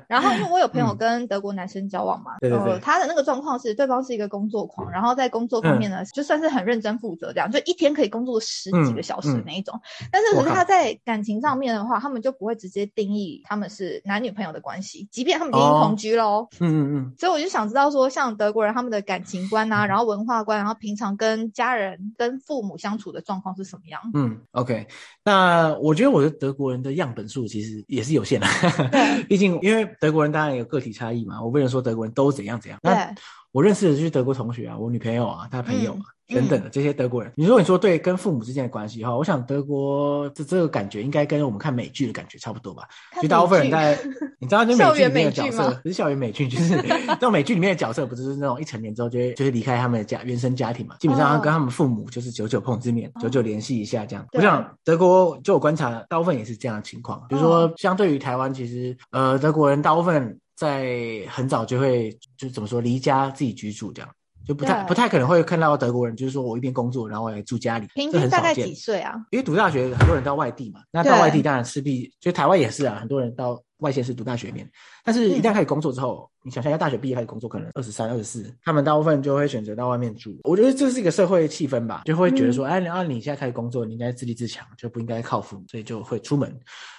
[0.08, 9.80] 然后因为我有朋友嗯跟德国男生交往嘛，对对对呃，他的那个状况是对方是一个工作狂，然后在工作方面呢，就算是很认真负责这样，就一天可以工作十几个小时那一种。
[10.12, 16.48] 但是可是他在感情上面的话，他们就不会直接定义他们是男女朋友的关系，即便他们已经哦同居喽。
[16.60, 24.00] 嗯嗯嗯，所以我就想知道说，像德国人他们的感情观啊，然后文化观，然后平常跟家人、跟父母相处的状况是什么样？
[24.14, 24.88] 嗯，OK，
[25.24, 28.48] 那我觉得我的德国人的样本数其实也是有限的，
[29.28, 32.80] 毕竟因为德国人当然有个体差异嘛，我不能说德国人都怎样怎样。
[32.82, 33.16] 那对，
[33.52, 37.34] 我认识的就是德国同学啊，我女朋友啊，她朋友啊、嗯等等的这些德国人。
[37.36, 42.84] 你如果你说对跟父母之间的关系哈，我想德国这这个感觉应该跟我们看美剧的感觉差不多吧。
[43.20, 43.98] 就大部分人在，
[44.38, 46.76] 你知道，就美剧里面的角色不是校园美剧，就是
[47.10, 54.24] 那种美剧里面的角色，不是那种一成年之后就会就会离开他们的家原生家庭嘛，基本上哦跟他们父母就是久久碰之面，久久联系一下这样。
[54.34, 64.10] 我想德国就我观察，大部分也是这样的情况，比如说哦相对于台湾，其实呃德国人大部分在很早就会就怎么说离家自己居住这样。
[64.46, 68.74] 就不太不太可能会看到德国人，就是说我一边工作，然后我来住家里，平这很少见均大概几。
[68.74, 69.14] 岁啊？
[69.30, 74.70] 因为读大学很多人到外地嘛，那到外地当然势必就台湾也是啊，很多人到外县市读大学面，
[75.04, 80.38] 但是一旦开始工作之后，你想象一下大学毕业开始工作，可能二十三、二十四，他们大部分就会选择到外面住。
[80.44, 86.54] 我觉得这是一个社会气氛吧，就会觉得说，哎，啊你现在开始工作，你应该自立自强，就不应该靠父母，所以就会出门。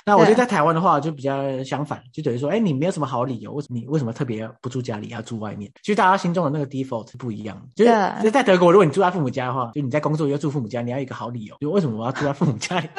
[0.07, 5.71] 那我觉得在台湾的话就比较相反，就等于说，哎，你没有什么好理由，为什么你为什么特别不住家里要住外面？
[5.83, 12.89] 其实大家心中的那个 default 是不一样的，就是就在德国，如果你住在父母家的话，就你在工作又住父母家，你要有一个好理由，就为什么我要住在父母家里？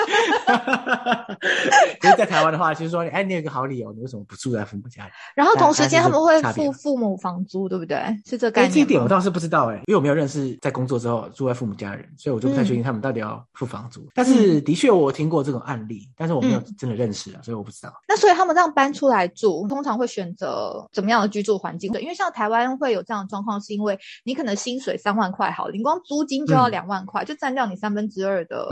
[2.02, 5.12] 就是在台湾的话，就是说，哎，你有个好理由，你为什么不住在父母家里？
[5.36, 7.98] 然后同时间他们会付父母房租，对不对？
[8.26, 8.74] 是这概哎，念？
[8.74, 14.08] 这一点我倒是不知道哎、因为我没有认识在工作之后住在父母家的人，所以我就不太确嗯定他们到底要付房租。
[14.14, 17.94] 但是的确我听过这种案例，但是我没有真的认识啊，所以我不知道。
[18.08, 21.92] 那所以他们这样搬出来住，通常会选择怎么样的居住环境？
[21.92, 28.68] 对，因为像台湾会有这样的状况，是因为你可能薪水三万块好了，你光租金就要嗯两万块，就占掉你三分之二的，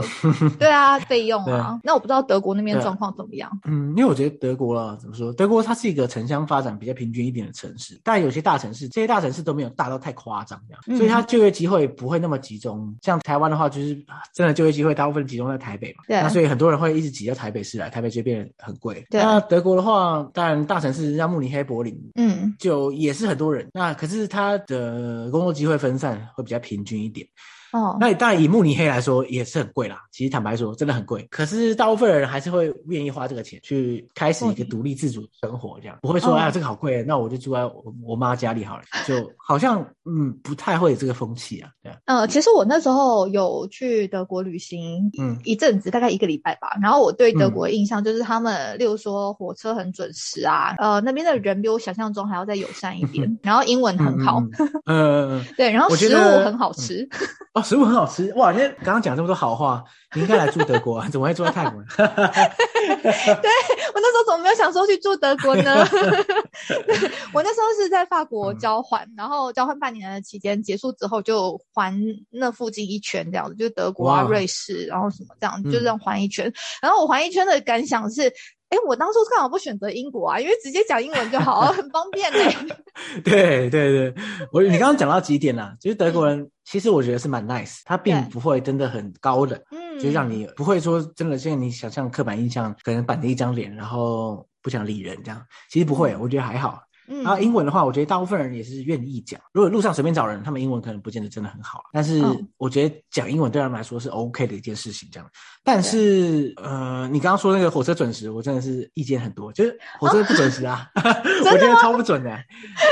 [0.58, 1.80] 对啊，费用 对啊。
[1.82, 3.50] 那我不知道德国那边状况怎么样？
[3.64, 5.32] 嗯，因为我觉得德国啦，怎么说？
[5.32, 12.94] 德国它是一个城乡发展比较平均一点的城市，但有些大城市，这些大城市都没有大到太夸张这样，嗯所以它就业机会不会那么集中。
[13.02, 19.04] 像台湾的话，就是啊真的就业机会大部分集中在台北嘛，对那所以很多人会一直挤到台北市来，台北就变得很贵。
[19.10, 27.26] 那德国的话，当然大城市像慕尼黑、柏林，嗯，就也是很多人，那可是它的工作机会分散会比较平均一点。
[27.72, 31.26] 哦，那当然以慕尼黑来说也是很贵啦，其实坦白说真的很贵。
[31.30, 36.36] 可是大部分人还是会愿意花这个钱去开始一个独立自主的生活，这样不会说、哦。
[36.36, 45.38] 哎呀这个好贵，那我就住在我我妈家里好了，就好像嗯不太会有这个风气啊，对啊，呃，其实我那时候有去德国旅行，嗯。
[45.44, 46.76] 一阵子，大概一个礼拜吧。
[46.82, 54.50] 然后我对德国的印象就是他们，例如说火车很准时啊，呃，那边的人比我想象中还要再友善一点， 然后英文很好，嗯
[54.84, 55.40] 嗯嗯。
[55.40, 57.08] 嗯 对，然后食物很好吃。
[57.54, 58.50] 哦，食物很好吃哇！
[58.52, 59.82] 你刚刚讲这么多好话，
[60.14, 61.86] 你应该来住德国啊， 怎么会住在泰国呢？
[61.98, 65.86] 我那时候怎么没有想说去住德国呢？
[67.32, 71.98] 我那时候是在法国嗯交换，然后交换半年的期间结束之后就环
[72.30, 76.52] 那附近一圈这样子，就是德国啊、瑞士，然后什么这样，就嗯这样环一圈。
[76.82, 78.32] 然后我环一圈的感想是。
[78.70, 80.40] 哎，我当初干嘛不选择英国啊？
[80.40, 82.56] 因为直接讲英文就好，很方便嘞、
[83.22, 84.14] 对对对，
[84.52, 95.44] 我你刚刚讲到几点啦、就是德国人其实我觉得是蛮 nice，他并不会真的很高冷，嗯，就让你不会说真的像你想象刻板印象，可能板着一张脸，然后不想理人这样。
[95.68, 96.80] 其实不会，我觉得还好。
[97.12, 99.40] 嗯，然后英文的话，我觉得大部分人也是愿意讲。
[99.52, 105.08] 如果路上随便找人，他们英文可能不见得真的很好，但是嗯我觉得讲英文对他们来说是 OK 的一件事情。
[105.10, 105.28] 这样，
[105.64, 112.30] 但是呃，你刚刚说那个火车准时，我真的是意见很多，就是火车不准时啊， 我觉得超不准的。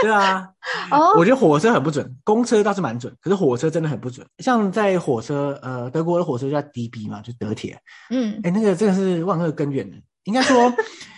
[0.03, 0.49] 对啊，
[0.91, 4.27] 哦， 我觉得火车很不准，公车倒是蛮准，可是火车真的很不准。
[4.39, 9.97] 像在火车，呃，德国的火车叫 DB 嘛，就德铁，嗯哎，那个真的是万恶根源的。
[10.25, 10.75] 应该说，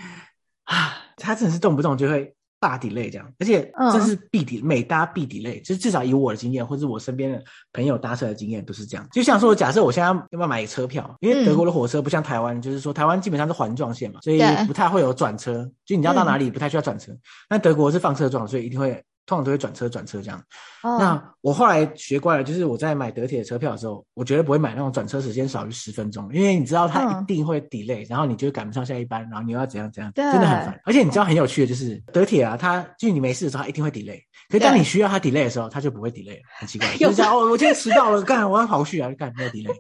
[0.64, 3.90] 啊，他真的是动不动就会大 delay 这样，而且嗯。
[3.90, 7.42] 这是必 delay，每搭必 delay，就是至少以我的经验，或者我身边的
[7.72, 9.08] 朋友搭车的经验都是这样。
[9.10, 17.10] 就像说，假设我现在要不要买车票，因为德国的火车不像台湾，就是说台湾基本上是环状线嘛，所以不太会有转车，就你要到哪里不太需要转车。
[17.48, 19.02] 那德国是放车状，所以一定会。
[19.26, 20.42] 通常都会转车转车这样。
[20.82, 30.80] 哦，那我后来学乖了，就是我在买德铁的车票的时候，我绝对不会买那种转车时间少于十分钟，因为你知道它嗯一定会 delay，、然后你就会赶不上下一班，然后你又要怎样怎样，真的很烦。
[30.84, 36.88] 而且你知道很有趣的就是德铁啊，它就是你没事的时候它一定会 delay，可是当你需要它 delay 的时候，它就不会 delay，了很奇怪。
[36.98, 39.74] 有就是哦，我今天迟到了，干我要跑去啊，干没有 delay。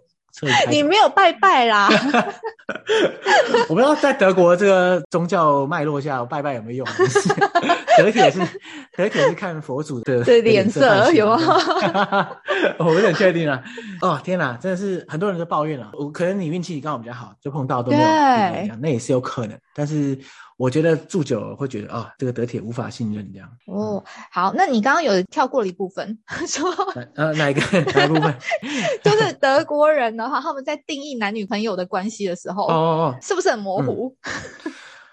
[0.70, 1.88] 你没有拜拜啦，
[3.68, 6.86] 我不知道在德国这个宗教脉络下，拜拜有没有用？
[7.98, 8.38] 德铁是
[8.96, 12.30] 德铁是看佛祖的对脸色有吗
[12.78, 13.62] 我有点确定啊。
[14.00, 15.90] 哦天哪，真的是很多人都抱怨了。
[15.94, 19.58] 我可能你运气刚好比较好，就碰到都没有对这样，那也是有可能。
[19.74, 20.18] 但是
[20.56, 23.48] 我觉得住久了会觉得，哦，这个德铁无法信任这样。
[23.66, 27.60] 哦，好，那你刚刚有跳过了一部分， 说哪呃哪一个
[27.92, 28.34] 哪一部分？
[29.02, 34.14] 就是德国人的话，他们在定义男女朋友的关系的时候，哦哦哦，是不是很模糊？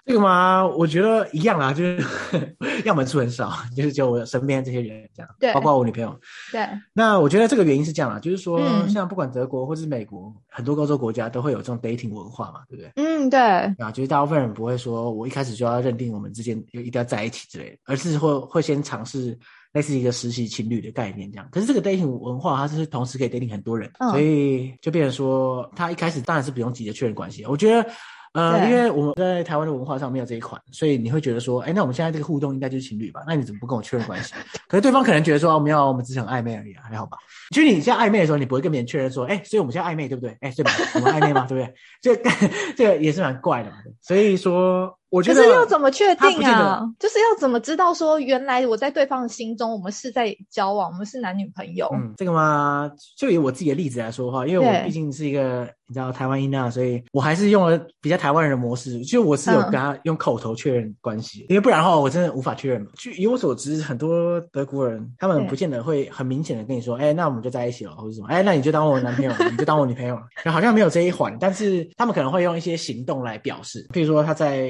[0.08, 2.02] 这个嘛，我觉得一样啦，就是
[2.86, 6.18] 样本数很少，就是就我身边这些人这样，对包括我女朋友。
[6.50, 12.90] 对，那我觉得这个原因是这样啦，就是说，嗯像不管德国或是美国，很多欧洲国家都会有这种 dating 文化嘛，对不对？
[12.96, 19.38] 嗯，对，啊，就是大部分人不会说我一开始就要认定我们之间就一定要在一起之类的，而是会会先尝试
[19.74, 21.46] 类似一个实习情侣的概念这样。
[21.52, 27.44] 可是这个 dating 文化，它是同时可以 dating 很多人，嗯所以就变成说，他一开始当然是不用急着确认关系。
[27.44, 27.86] 我觉得
[28.34, 33.22] 呃，因为我们在台湾的文化上没有这一款，所以你会觉得说，哎，那我们现在这个互动应该就是情侣吧？
[33.26, 34.34] 那你怎么不跟我确认关系？
[34.68, 37.16] 可是对方可能觉得说，哦，没有，我们只是很暧昧而已啊，还好吧？
[37.54, 40.36] 就是你现在暧昧的时候，你不会跟别人确认说，哎，所以我们现在暧昧对不对？
[40.40, 40.70] 哎，对吧？
[40.96, 41.46] 我们暧昧吗？
[41.48, 41.74] 对不对？
[42.02, 42.30] 这个
[42.76, 43.76] 这个也是蛮怪的嘛。
[44.02, 46.82] 所以说，我觉得可是要怎么确定啊？
[46.98, 51.88] 就是要怎么知道说，原来我在对方的心中，我们是在交往，我们是男女朋友。
[51.94, 62.88] 嗯，这个嘛，就以我自己的例子来说的话，因为我毕竟是一个你知道台湾音啊，所以我还是用了比较台湾人的模式，就我是有嗯跟他用口头确认关系，因为不然的话我真的无法确认嘛。
[62.98, 74.68] 就以我所知，很多德国人他们不见得会很明显的跟你说，哎，那我们就在一起了，或者什么，哎，那你就当我男朋友，你就当我女朋友，就 好像没有这一环，但是他们可能会用一些行动来表示，譬如说他在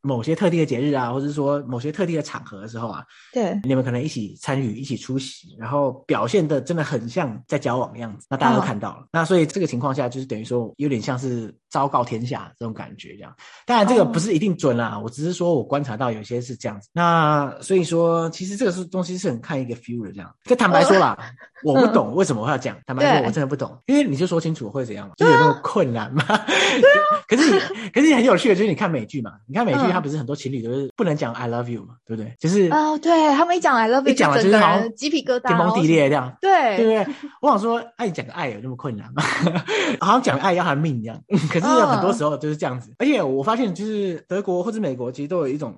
[0.00, 9.06] 某些特定的节日啊，或者是说某些特定的场合的时候啊，对，你们可能一起参与、一起出席，然后表现的真的很像在交往的样子，那大家都嗯看到了。
[9.12, 13.34] 那所以这个情况下，就是等于说有点像是昭告天下这种感觉，这样。
[13.64, 16.88] 当然这个哦不是一定准啦，我只是说我观察到有些是这样子。
[16.92, 20.30] 那所以说，其实这个是东西是很看一个 feel 的，这样。
[20.44, 21.16] 就坦白说啦，
[21.64, 26.22] 我不懂 为什么会要讲，坦白说，我真的不懂，因为你就说清楚会怎样嘛，就有那么困难吗？
[26.26, 27.22] 对啊。
[27.26, 27.58] 可是你，
[27.90, 32.34] 可是你很有趣的就是你看美剧嘛，你看美剧嗯它不是很多情侣都是不能讲 I love you 嘛，对不对？
[32.38, 37.14] 就是哦，对他们一讲 I love you，一讲了就是好像人鸡皮疙瘩，天崩地裂这样，对对不对？
[37.40, 39.22] 我想说，哎，你讲个爱有那么困难吗？
[40.00, 41.18] 好像讲爱要他的命一样。
[41.50, 45.74] 可是有很多时候就是这样子，而且我发现就是德国或者美国其实都有一种。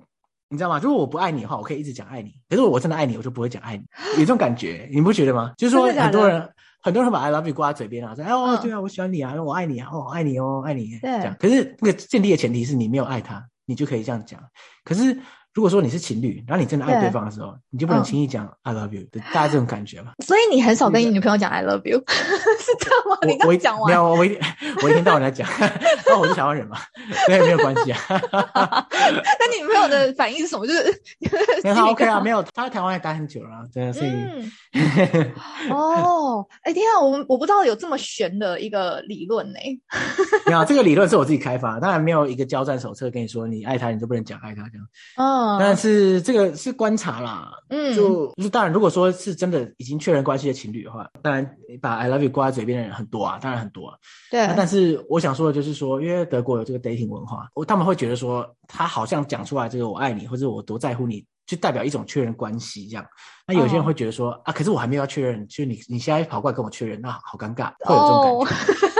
[0.47, 0.79] 你知道吗？
[0.81, 2.31] 如果我不爱你的话，我可以一直讲爱你。
[2.47, 5.51] 可是我真的爱你，我就不会讲爱你， 有这种感觉，你不觉得吗？
[5.57, 6.47] 就是说很多人
[6.83, 11.35] 很多人会把 I love you 挂在嘴边啊，说哎哦嗯对啊，我喜欢你啊，我爱你啊，哦爱你哦爱你对这样。
[11.39, 14.39] 可是那个建立的前提是你没有爱他，你就可以这样讲。
[14.83, 15.19] 可是
[15.55, 20.11] 如果说你是情侣，然后你真的爱对对方的时候，你就不能嗯轻易讲 I love you，大家这种感觉嘛。
[20.25, 23.17] 所以你很少跟你女朋友讲 I love you， 是这样吗？
[23.25, 24.37] 你我我一刚讲完，没有，我一
[24.83, 25.47] 我一天到晚在讲，
[26.05, 26.77] 那 我是台湾人嘛，
[27.27, 27.99] 对，没有关系啊。
[28.09, 30.67] 那你女朋友的反应是什么？
[30.67, 31.01] 就是
[31.63, 32.21] 没有他 OK 啊，有。
[32.21, 34.01] 没有，他在台湾也待很久了啊，真的是。
[34.01, 34.51] 嗯，
[35.71, 39.59] 哦，哎天啊，我我不知道有这么玄的一个理论呢。
[40.45, 44.85] 没有，这个理论是我自己开发，当然没有一个交战手册跟你说你爱他你就不能讲爱他这样。
[45.17, 51.49] 嗯，但是这个是观察啦，嗯就就当然如果说是真的已经确认关系的情侣的话，当然
[51.81, 53.97] 把 I love you 挂在嘴边的人很多啊，当然很多啊。
[54.31, 63.05] 对那，但是我想说的就是说，因为德国有这个 dating 文化，我他们会觉得说，他好像讲出来这个我爱你或者我多在乎你，就代表一种确认关系这样。
[63.47, 68.94] 那有些人哦会觉得说、啊，可是我还没有要确认，就是你你现在跑过来跟我确认，那好尴尬，会有这种感觉。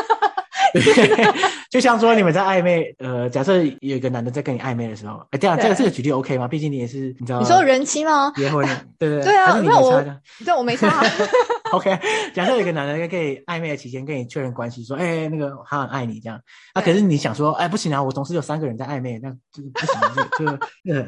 [1.70, 6.48] 就像说你们在暧昧，呃，假设有一个男的在跟你暧昧的时候，哎，这样这个对这个举例 OK 吗？
[6.48, 8.32] 毕竟你也是你知道，你说人妻吗？
[8.36, 10.22] 结婚了，对对对啊没差的。
[10.46, 11.04] 对，我没差啊。
[11.74, 12.00] OK，
[12.34, 16.40] 假设有一个男的跟你暧昧的期间跟你确认关系，说，哎、那个他很爱你这样，
[16.74, 20.02] 啊，可是你想说，哎，不行啊，我同时有三个人在暧昧，那这个不行，
[20.38, 21.08] 这个这个呃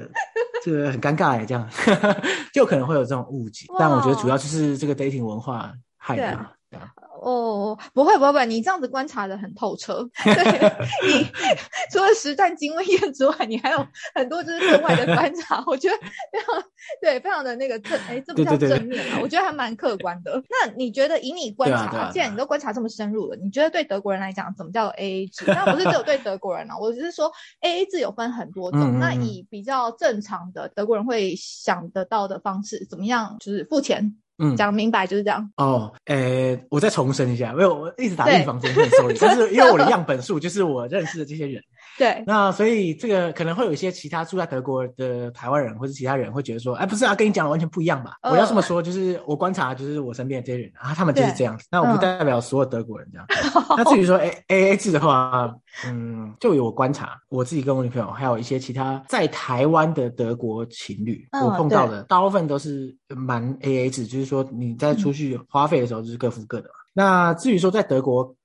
[0.63, 1.69] 这个很尴尬哎，这样
[2.51, 3.65] 就可能会有这种误解。
[3.77, 6.51] 但我觉得主要就是这个 dating 文化害的啊。
[6.69, 6.87] 对啊
[7.27, 10.07] 哦，不会不会不会，你这样子观察的很透彻。
[10.23, 10.71] 对
[11.05, 11.27] 你
[11.91, 13.85] 除了实战经验之外，你还有
[14.15, 16.63] 很多就是课外的观察，我觉得非常
[17.01, 20.41] 对，非常的那个正，哎，这不叫正面啊， 我觉得还蛮客观的。
[20.49, 25.43] 那你觉得以你观察，对啊啊既然你都观察这么深入了，你觉得对德国人来讲，怎么叫 A A 制？
[25.47, 28.79] 那不是只有对德国人啊，我只是说 A A 制有分很多种。
[28.79, 33.35] 嗯嗯嗯那以比较正常的德国人会想得到的方式，怎么样？
[33.41, 35.49] 就是付钱，嗯，讲明白就是这样。
[35.57, 41.61] 哦，诶，我再重申一下，因为我一直打预防针，很 sorry，但是因为我的 样本数就是我认识的这些人，
[41.97, 48.15] 对，那所以这个可能会有一些其他住在德国的台湾人或者其他人会觉得说，哎，不是啊，跟你讲的完全不一样吧？
[48.21, 51.65] 嗯我要这么说，就是我观察，就是我身边的这些人啊，他们就是对这样子。
[51.71, 53.25] 那我不嗯代表所有德国人这样。
[53.75, 55.51] 那至于说 A A A 制的话，
[55.87, 66.75] 嗯，就有我观察，我自己跟我女朋友，还有一些其他在台湾的德国情侣，嗯我碰到的大部分都是蛮 A A 制，就是说你在出去花费的时候就是各付各的嘛。
[66.93, 68.35] 那至于说在德国。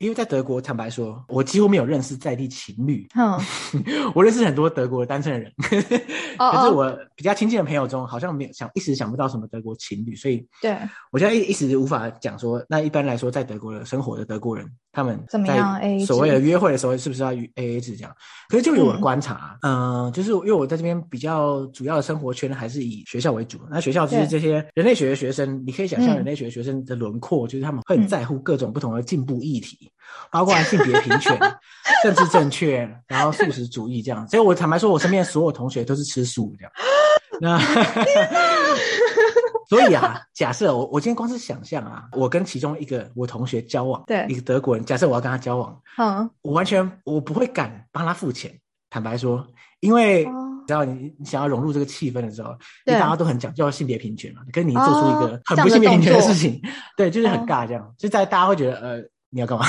[0.00, 3.38] 因为在德国，坦白说，我几乎没有认识在地情侣，嗯，
[4.16, 5.52] 我认识很多德国单身的人，
[6.40, 10.74] 哦可是我比较亲近的朋友中，好像没有想一时想不到什么德国情侣，所以对，
[11.12, 18.12] 我现在一一时无法讲说，那一般来说在德国的生活的德国人，他们怎么样 AA 制在所谓的约会的时候，是不是要 A A 制这样？
[18.48, 29.90] 可是就有我的观察，嗯、就是因为我在这边比较主要的生活圈还是以学校为主，那学校就是这些人类学的学生，你可以想象嗯人类学学生的轮廓，就是他们会很嗯在乎各种不同的进步议题。
[30.28, 31.38] 包括性别平权、
[32.02, 34.26] 政治正确，然后素食主义这样。
[34.28, 36.72] 所以我坦白说，我身边所有同学都是吃素这样。
[37.40, 37.56] 那
[39.70, 44.26] 所以啊， 假设我我今天光是想象啊，我跟其中一个我同学交往，对。
[44.28, 48.52] 一个德国人，假设我要跟他交往，嗯，我完全我不会敢帮他付钱。
[48.90, 49.46] 坦白说，
[49.78, 50.48] 因为哦。
[50.60, 52.94] 你知道你你想要融入这个气氛的时候，对。
[52.98, 56.60] 大家都很讲究性别平权嘛，可是你做出一哦个很不性别平权的事情，
[56.96, 59.64] 对，就是很哦尬这样，就在大家会觉得呃你要干嘛？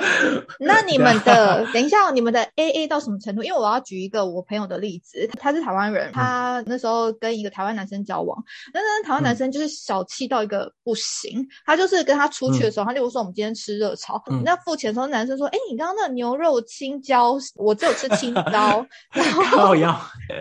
[0.60, 3.42] 那你们的，等一下哦，你们的 A A 到什么程度？
[3.42, 8.42] 因为我要举一个我朋友的例子，他是台湾人，他那时候跟一个台湾男生交往，
[8.72, 14.42] 那那台湾男生就是小气到一个不行，他就是跟他出去的时候，他例如说我们今天吃热炒，嗯。
[14.44, 19.74] 那付钱的时候，男生说，哎，你刚刚那个牛肉青椒，我只有吃青椒， 然后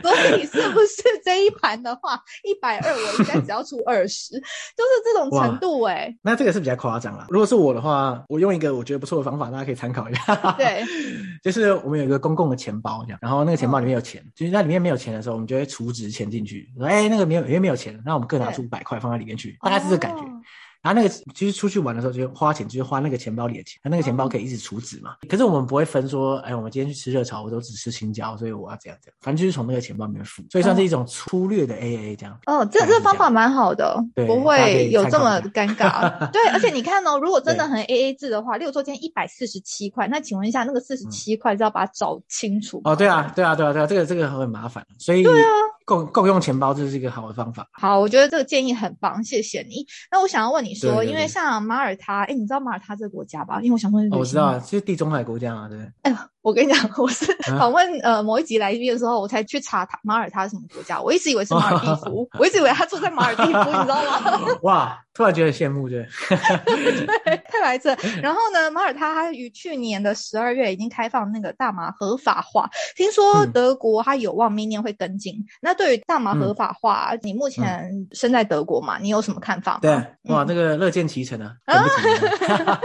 [0.02, 7.26] 所以是不是这一盘的话，一百二我应该只要出二十， 就是这种程度哎、那这个是比较夸张了。
[7.30, 10.36] 如果是我的话，我用一个我觉得不错的方法，大家可以参考一下。
[10.58, 10.84] 对，
[11.44, 20.22] 就是我们有一个公共的钱包这样，然后那个钱包里面有钱，就是那里面没有钱的时候，我们就会储值钱进去，说哎那个没有，因为没有钱，那我们各拿出五百块放在里面去，大概是这个感觉。
[20.24, 20.42] 哦
[20.84, 25.16] 然后那个其实出去玩的时候就花钱，就是花那个钱包里的钱，那那个钱包可以一直储值嘛。
[25.30, 32.38] 可是我们不会分说，哎，我们今天去吃热炒，我都只吃青椒，所以我要这样这样，反正就是从那个钱包里面付，所以算是一种粗略的 AA 这样。
[32.48, 36.30] 哦，这这个方法蛮好的，不会有这么尴尬。
[36.32, 45.48] 对，而且你看哦，如果真的很 A A 制的话，例如说今天一百四十七块，那请问一下，那个四十七块是要把它找清楚哦，对啊，对啊，对啊，对啊，这个这个很麻烦，所以对啊，
[45.86, 47.68] 共共用钱包这是一个好的方法。
[47.74, 49.86] 好，我觉得这个建议很棒，谢谢你。
[50.12, 53.60] 那我想要问你说，对对对因为像马耳他，哎，你知道马耳他这个国家吧？
[53.62, 55.92] 因为我想问，哦，我知道是地中海国家嘛，对不对？
[56.04, 64.48] 哎呦，我跟你讲，我是啊访问呃某一集来宾的时候，我才去查他马耳他是什么国家，我一直以为是马尔蒂夫，我一直以为他住在马尔蒂夫，你知道吗？
[64.64, 66.06] 哇，突然觉得羡慕，对。
[66.28, 67.96] 对， 太白色。
[68.22, 75.34] 然后呢，马耳他它于去年的十二月已经开放那个大麻合法化，听说嗯德国它有望明年会跟进。
[75.62, 79.80] 那对于大麻合法化，你目前身在德国嘛，你有什么看法吗？
[79.82, 79.92] 对，
[80.24, 82.80] 哇，嗯这个乐见其成啊，等不及了。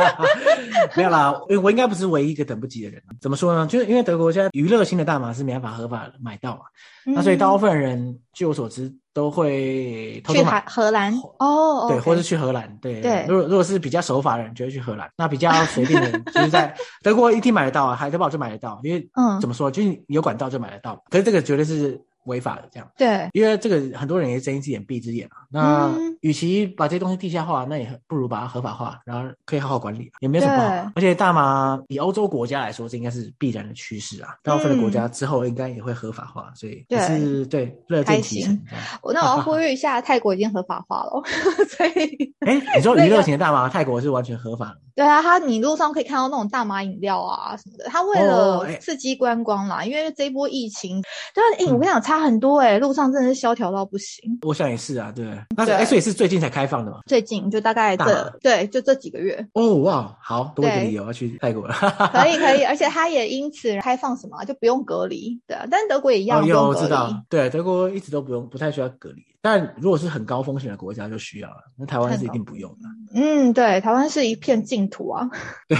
[0.94, 3.02] 没有啦，我我应该不是唯一一个等不及的人。
[3.20, 3.66] 怎么说呢？
[3.66, 6.62] 就是因为德国现在娱乐性的大麻是没办法合法买到嘛，
[7.06, 10.62] 嗯那所以大部分人据我所知都会偷去买。
[10.66, 15.10] 荷兰哦，对，或是去荷兰，对对如果如果是比较守法的人，就会去荷兰。
[15.16, 21.02] 那比较随便的人，就是在德国一定买得到啊，海德堡就买得到，因为嗯怎么说，就是有管道就买得到。
[21.10, 22.88] 可是这个绝对是违法的，这样。
[22.96, 25.46] 对因为这个很多人也睁一只眼闭一只眼啊。
[25.50, 30.92] 那嗯与其把这些东西地下化，那也不如把它合法化，然后可以好好管理，也没有什么不好。
[30.96, 34.30] 而且大麻以欧洲国家来说，这应该是必然的趋势啊。
[34.42, 38.60] 大部分的国家之后应该也会合法化，所以也是对乐见其成。
[39.00, 41.22] 我 那我要呼吁一下，泰国已经合法化了，
[41.70, 44.78] 所以哎，你说娱乐型的大麻，泰国是完全合法的。
[44.96, 51.00] 对啊，他你路上可以看到那种大麻饮料啊什么的，他为了刺激观光啦，因为这一波疫情，
[51.32, 54.38] 对啊，哎、嗯我跟你讲差很多哎、路上真的是萧条到不行。
[54.40, 55.26] 我想也是啊，对。
[55.54, 57.00] 那是对哎，所以是最近才开放的嘛？
[57.04, 61.74] 最近就大概大这麻对，就这几个月，哦，哇，好多一个理由要去泰国了。
[62.14, 66.68] 可以可以，而且它也因此开放什么就不用隔离，对啊，但是德国也一样、哦。
[66.68, 69.22] 我知道，对，德国一直都不用，不太需要隔离。
[69.40, 72.88] 但如果是很高风险的国家就需要了，那台湾是一定不用的。
[73.14, 75.30] 嗯，对，台湾是一片净土啊。
[75.68, 75.76] 对，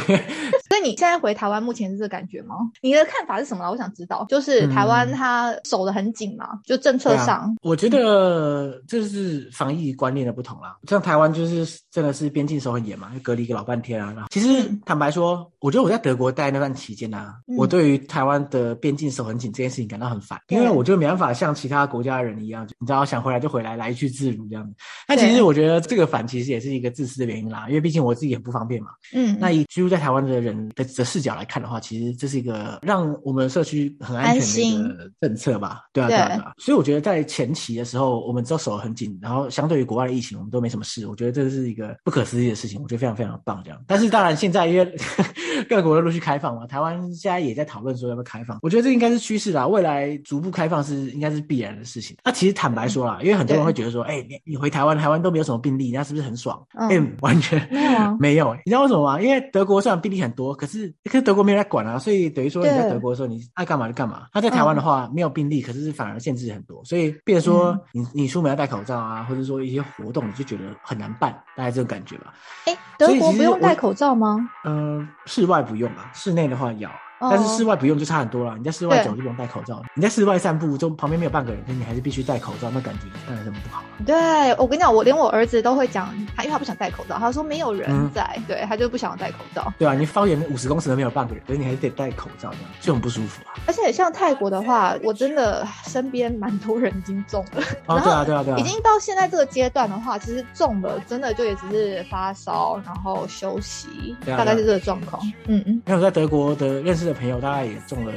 [0.68, 2.56] 所以你现在回台湾，目前是这个感觉吗？
[2.82, 3.70] 你的看法是什么啊？
[3.70, 10.76] 我想知道，就是台湾嗯它守得很紧嘛，就政策上，我觉得这是防疫观念的不同啦。
[10.88, 14.12] 像台湾就是真的是边境守很严嘛，隔离个老半天啊。
[14.12, 24.74] 然后其实嗯坦白说，我觉得我在德国待那段期间啊，嗯我对于台湾的边境守很紧这件事情感到很烦，因为我就没办法像其他国家的人一样，你知道想回来就回来，来去自如这样子。
[25.06, 28.90] 但其实我觉得这个烦其实也是一个自私的原因啦，因为毕竟我自己很不方便嘛。
[29.14, 35.82] 嗯，那以居住在台湾的人的的视角来看的话，其实这是一个让我们社区很安全的一个政策吧？
[35.92, 36.52] 对啊，对对啊，对啊。
[36.58, 41.06] 所以我觉得在前期的时候，我们都守得很紧，然后相对于国外的疫情，我们都没什么事。
[41.06, 43.80] 我觉得这是一个不可思议的事情，我觉得非常非常棒这样。
[43.86, 44.96] 但是当然，现在因为
[45.68, 48.58] 各国都陆续开放嘛，台湾现在也在讨论说要不要开放。
[48.62, 52.16] 我觉得这应该是趋势啦，未来逐步开放是应该是必然的事情。
[52.24, 56.62] 那其实坦白说啦，因为很多人会觉得说，哎、你你回台湾，台湾都没有什么病例，那是不是很爽？
[56.78, 59.20] 嗯哎、完全没有啊 没有，你知道为什么吗？
[59.20, 64.26] 因为德国虽然病例很多，可是可是德国没人来管啊，所以等于说你在德国的时候，你爱干嘛就干嘛。
[64.32, 72.32] 他在台湾的话，没有病例，可是反而限制很多，所以变成说你你出门要戴口罩啊，或者说一些活动，你就觉得很难办，大概这种感觉吧。
[72.66, 74.48] 哎，德国不用戴口罩吗？
[74.64, 76.90] 嗯、室外不用啊，室内的话要。
[77.20, 78.56] 哦但是室外不用就差很多了。
[78.56, 83.82] 你在室外走就不用戴口罩，你在室外散步，就旁边没有半个人，你还是必须戴口罩，那感觉当然是不好。
[84.06, 89.72] 对我跟你讲，我连我儿子都会讲，他因为他不想戴口罩，他说没有人嗯在，对他就不想戴口罩。
[89.78, 93.58] 对啊，你方圆五十公尺都没有半个人，可是你还是得戴口罩，这样就很不舒服啊。
[93.66, 98.62] 而且像泰国的话，我真的身边蛮多人已经中了，哦，对啊，对啊，对啊已。
[98.62, 105.20] 经到现在这个阶段的话，其实中了真的就也只是发烧，然后休息，对啊大概是这个状况。
[105.46, 108.12] 嗯嗯，因为我在德国的认识的朋友，大概也中了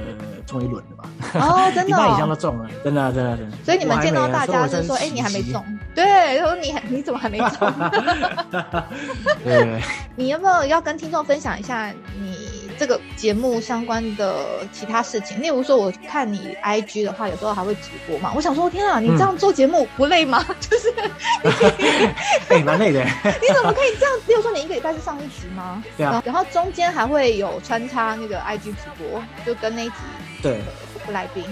[0.46, 2.30] 中了一轮了吧，哦， 真一的、半以上哦。
[2.30, 3.58] 都中了，真的啊真的真的。
[3.64, 5.64] 所以你们见到大家我还没是说，哎、你还没中？
[5.96, 7.74] 对，他说你还你怎么还没中？
[10.16, 15.40] 你要不要要跟听众分享一下你这个节目相关的其他事情？
[15.40, 18.34] 例如说，我看你 IG 的话，有时候还会直播嘛。
[18.36, 20.44] 我想说，天啊，你这样做节目不累吗？
[20.60, 20.92] 就是
[22.50, 23.04] 哎，蛮累的。
[23.04, 24.16] 你怎么可以这样？
[24.26, 25.84] 例如说，你一个礼拜是上一集吗？
[25.96, 29.96] 对啊然后然后中间还会有穿插那个 IG 直播，就跟那一集
[30.42, 30.60] 对，
[31.12, 31.46] 来宾。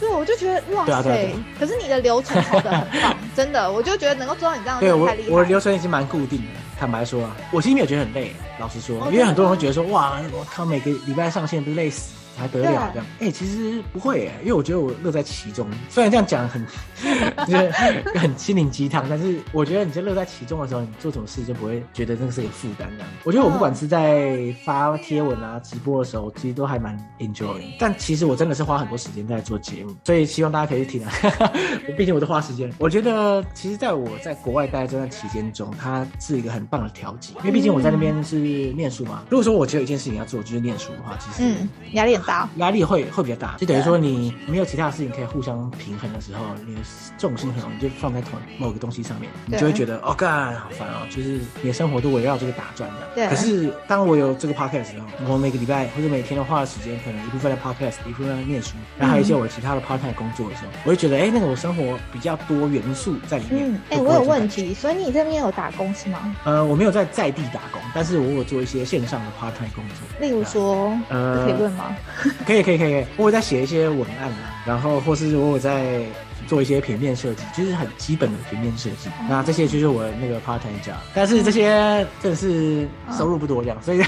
[0.00, 0.86] 对，我就觉得哇塞！
[0.86, 5.08] 对啊对啊对啊可是你的流程跑得很棒， 真的，我就觉得能够做到你这样，对我。
[5.30, 6.60] 我的流程已经蛮固定的。
[6.78, 13.06] 坦白说啊，我其实没有觉得很累，老实说，哦因为很多人会觉得说，哇，我靠，每个礼拜上线不是累死还得了这样？
[13.20, 15.66] 哎、其实不会耶，因为我觉得我乐在其中。
[15.88, 16.64] 虽然这样讲很
[17.46, 17.70] 就是
[18.18, 23.08] 很心灵鸡汤，但是我觉得你在乐在其中的时候，你做什么事就不会觉得那个是个负担这样。
[23.24, 27.76] 我觉得我不管是在发贴文啊、直播的时候，其实都还蛮 enjoy 的。
[27.78, 31.12] 但其实我真的是花很多时间在做节目，所以希望大家可以去听啊。
[31.96, 32.72] 毕竟我都花时间。
[32.78, 39.22] 我觉得其实在我在国外待这段期间中，它是一个很棒的调剂，因为毕竟我在那边是念书嘛。
[39.30, 42.48] 如果说我只有一件事情要做，就是念书的话，其实嗯，压力很大。
[42.56, 46.80] 压力会会比较大，就等于说你没有其他的事情可以互相平衡的时候，你的
[47.16, 52.96] 重心很容易就放在同某个东西上面，你就会觉得哦，干好烦哦，就是你的生活都围绕这个打转的。
[53.14, 63.72] 对可是当我有这个 podcast 的时候，我每个礼拜或者每天都花的时间，可能一部分在 podcast，一部分在念书，然后还有一些我其他的 part time 工作的时候，我就觉得哎，那个我生活比较多元素在里面。
[63.72, 64.24] 嗯，哎、我有。
[64.24, 66.34] 问题，所以你这边有打工是吗？
[66.44, 69.98] 呃，我没有在在地打工，但是我有做一些线上的 part time 工作。
[70.18, 71.94] 例如说，呃可以问吗？
[72.46, 76.02] 可以可以可以，可以，我有在写一些文案啊，然后或是我有在
[76.46, 79.08] 做一些平面设计，就是很基本的平面设计。
[79.28, 82.86] 那这些就是我那个 part time job，但是这些真的是
[83.16, 84.02] 收入不多这样，所以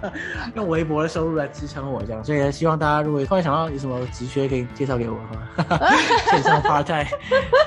[0.54, 2.22] 用微薄的收入来支撑我这样。
[2.22, 5.86] 所以希望大家如果突然想到有什么职缺可以介绍给我的话，
[6.30, 7.04] 线上 part time，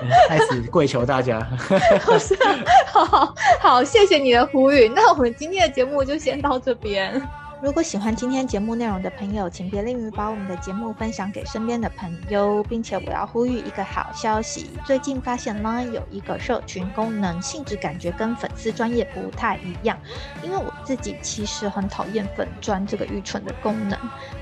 [0.04, 1.46] 嗯在此跪求大家。
[2.94, 4.88] 好好，谢谢你的呼吁。
[4.88, 7.20] 那我们今天的节目就先到这边。
[7.62, 19.96] 如果喜欢今天节目内容的朋友，请别吝于把我们的节目分享给身边的朋友，并且我要呼吁一个好消息：最近发现 Line 有一个社群功能，性质感觉跟粉丝专业不太一样。
[20.42, 23.98] 因为我自己其实很讨厌粉专这个愚蠢的功能。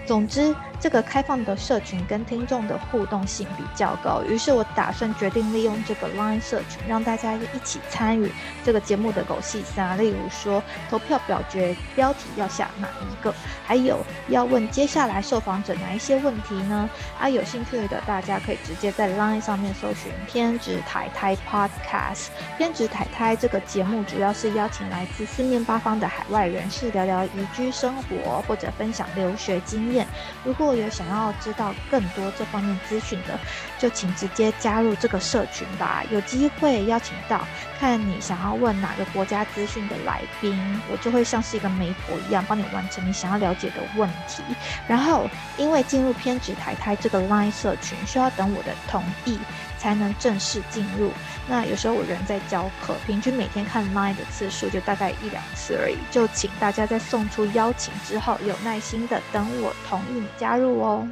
[0.06, 8.32] 总之，这个开放的社群跟听众的互动性比较高，于是我打算决定利用这个 Line 社群，让大家一起参与
[8.64, 13.34] 这个节目的狗戏三，例如说投票表决标题要下哪一一个，
[13.66, 16.90] 还有要问接下来受访者哪一些问题呢？
[17.20, 22.28] 啊，有兴趣的大家可以直接在 Line 上面搜寻“偏执台胎 Podcast”。
[22.58, 30.08] 偏执台胎这个节目主要是邀请来自四面八方的海外人士聊聊移居生活，或者分享留学经验。
[30.44, 33.40] 如果有想要知道更多这方面资讯的，
[33.80, 36.04] 就请直接加入这个社群吧。
[36.12, 37.48] 有机会邀请到
[37.80, 44.44] 看你想要问哪个国家资讯的来宾，我就会像是一个媒婆一样，帮你完成你想要了解的问题。
[44.88, 45.28] 然后，
[45.58, 49.40] 因为进入偏执台台这个 Line 社群，需要等我的同意
[49.78, 51.12] 才能正式进入。
[51.48, 55.98] 那有时候我人在教课，平均每天看 Line 的次数就大概一两次而已。
[56.12, 61.08] 就请大家在送出邀请之后，有耐心的等我同意你加入哦。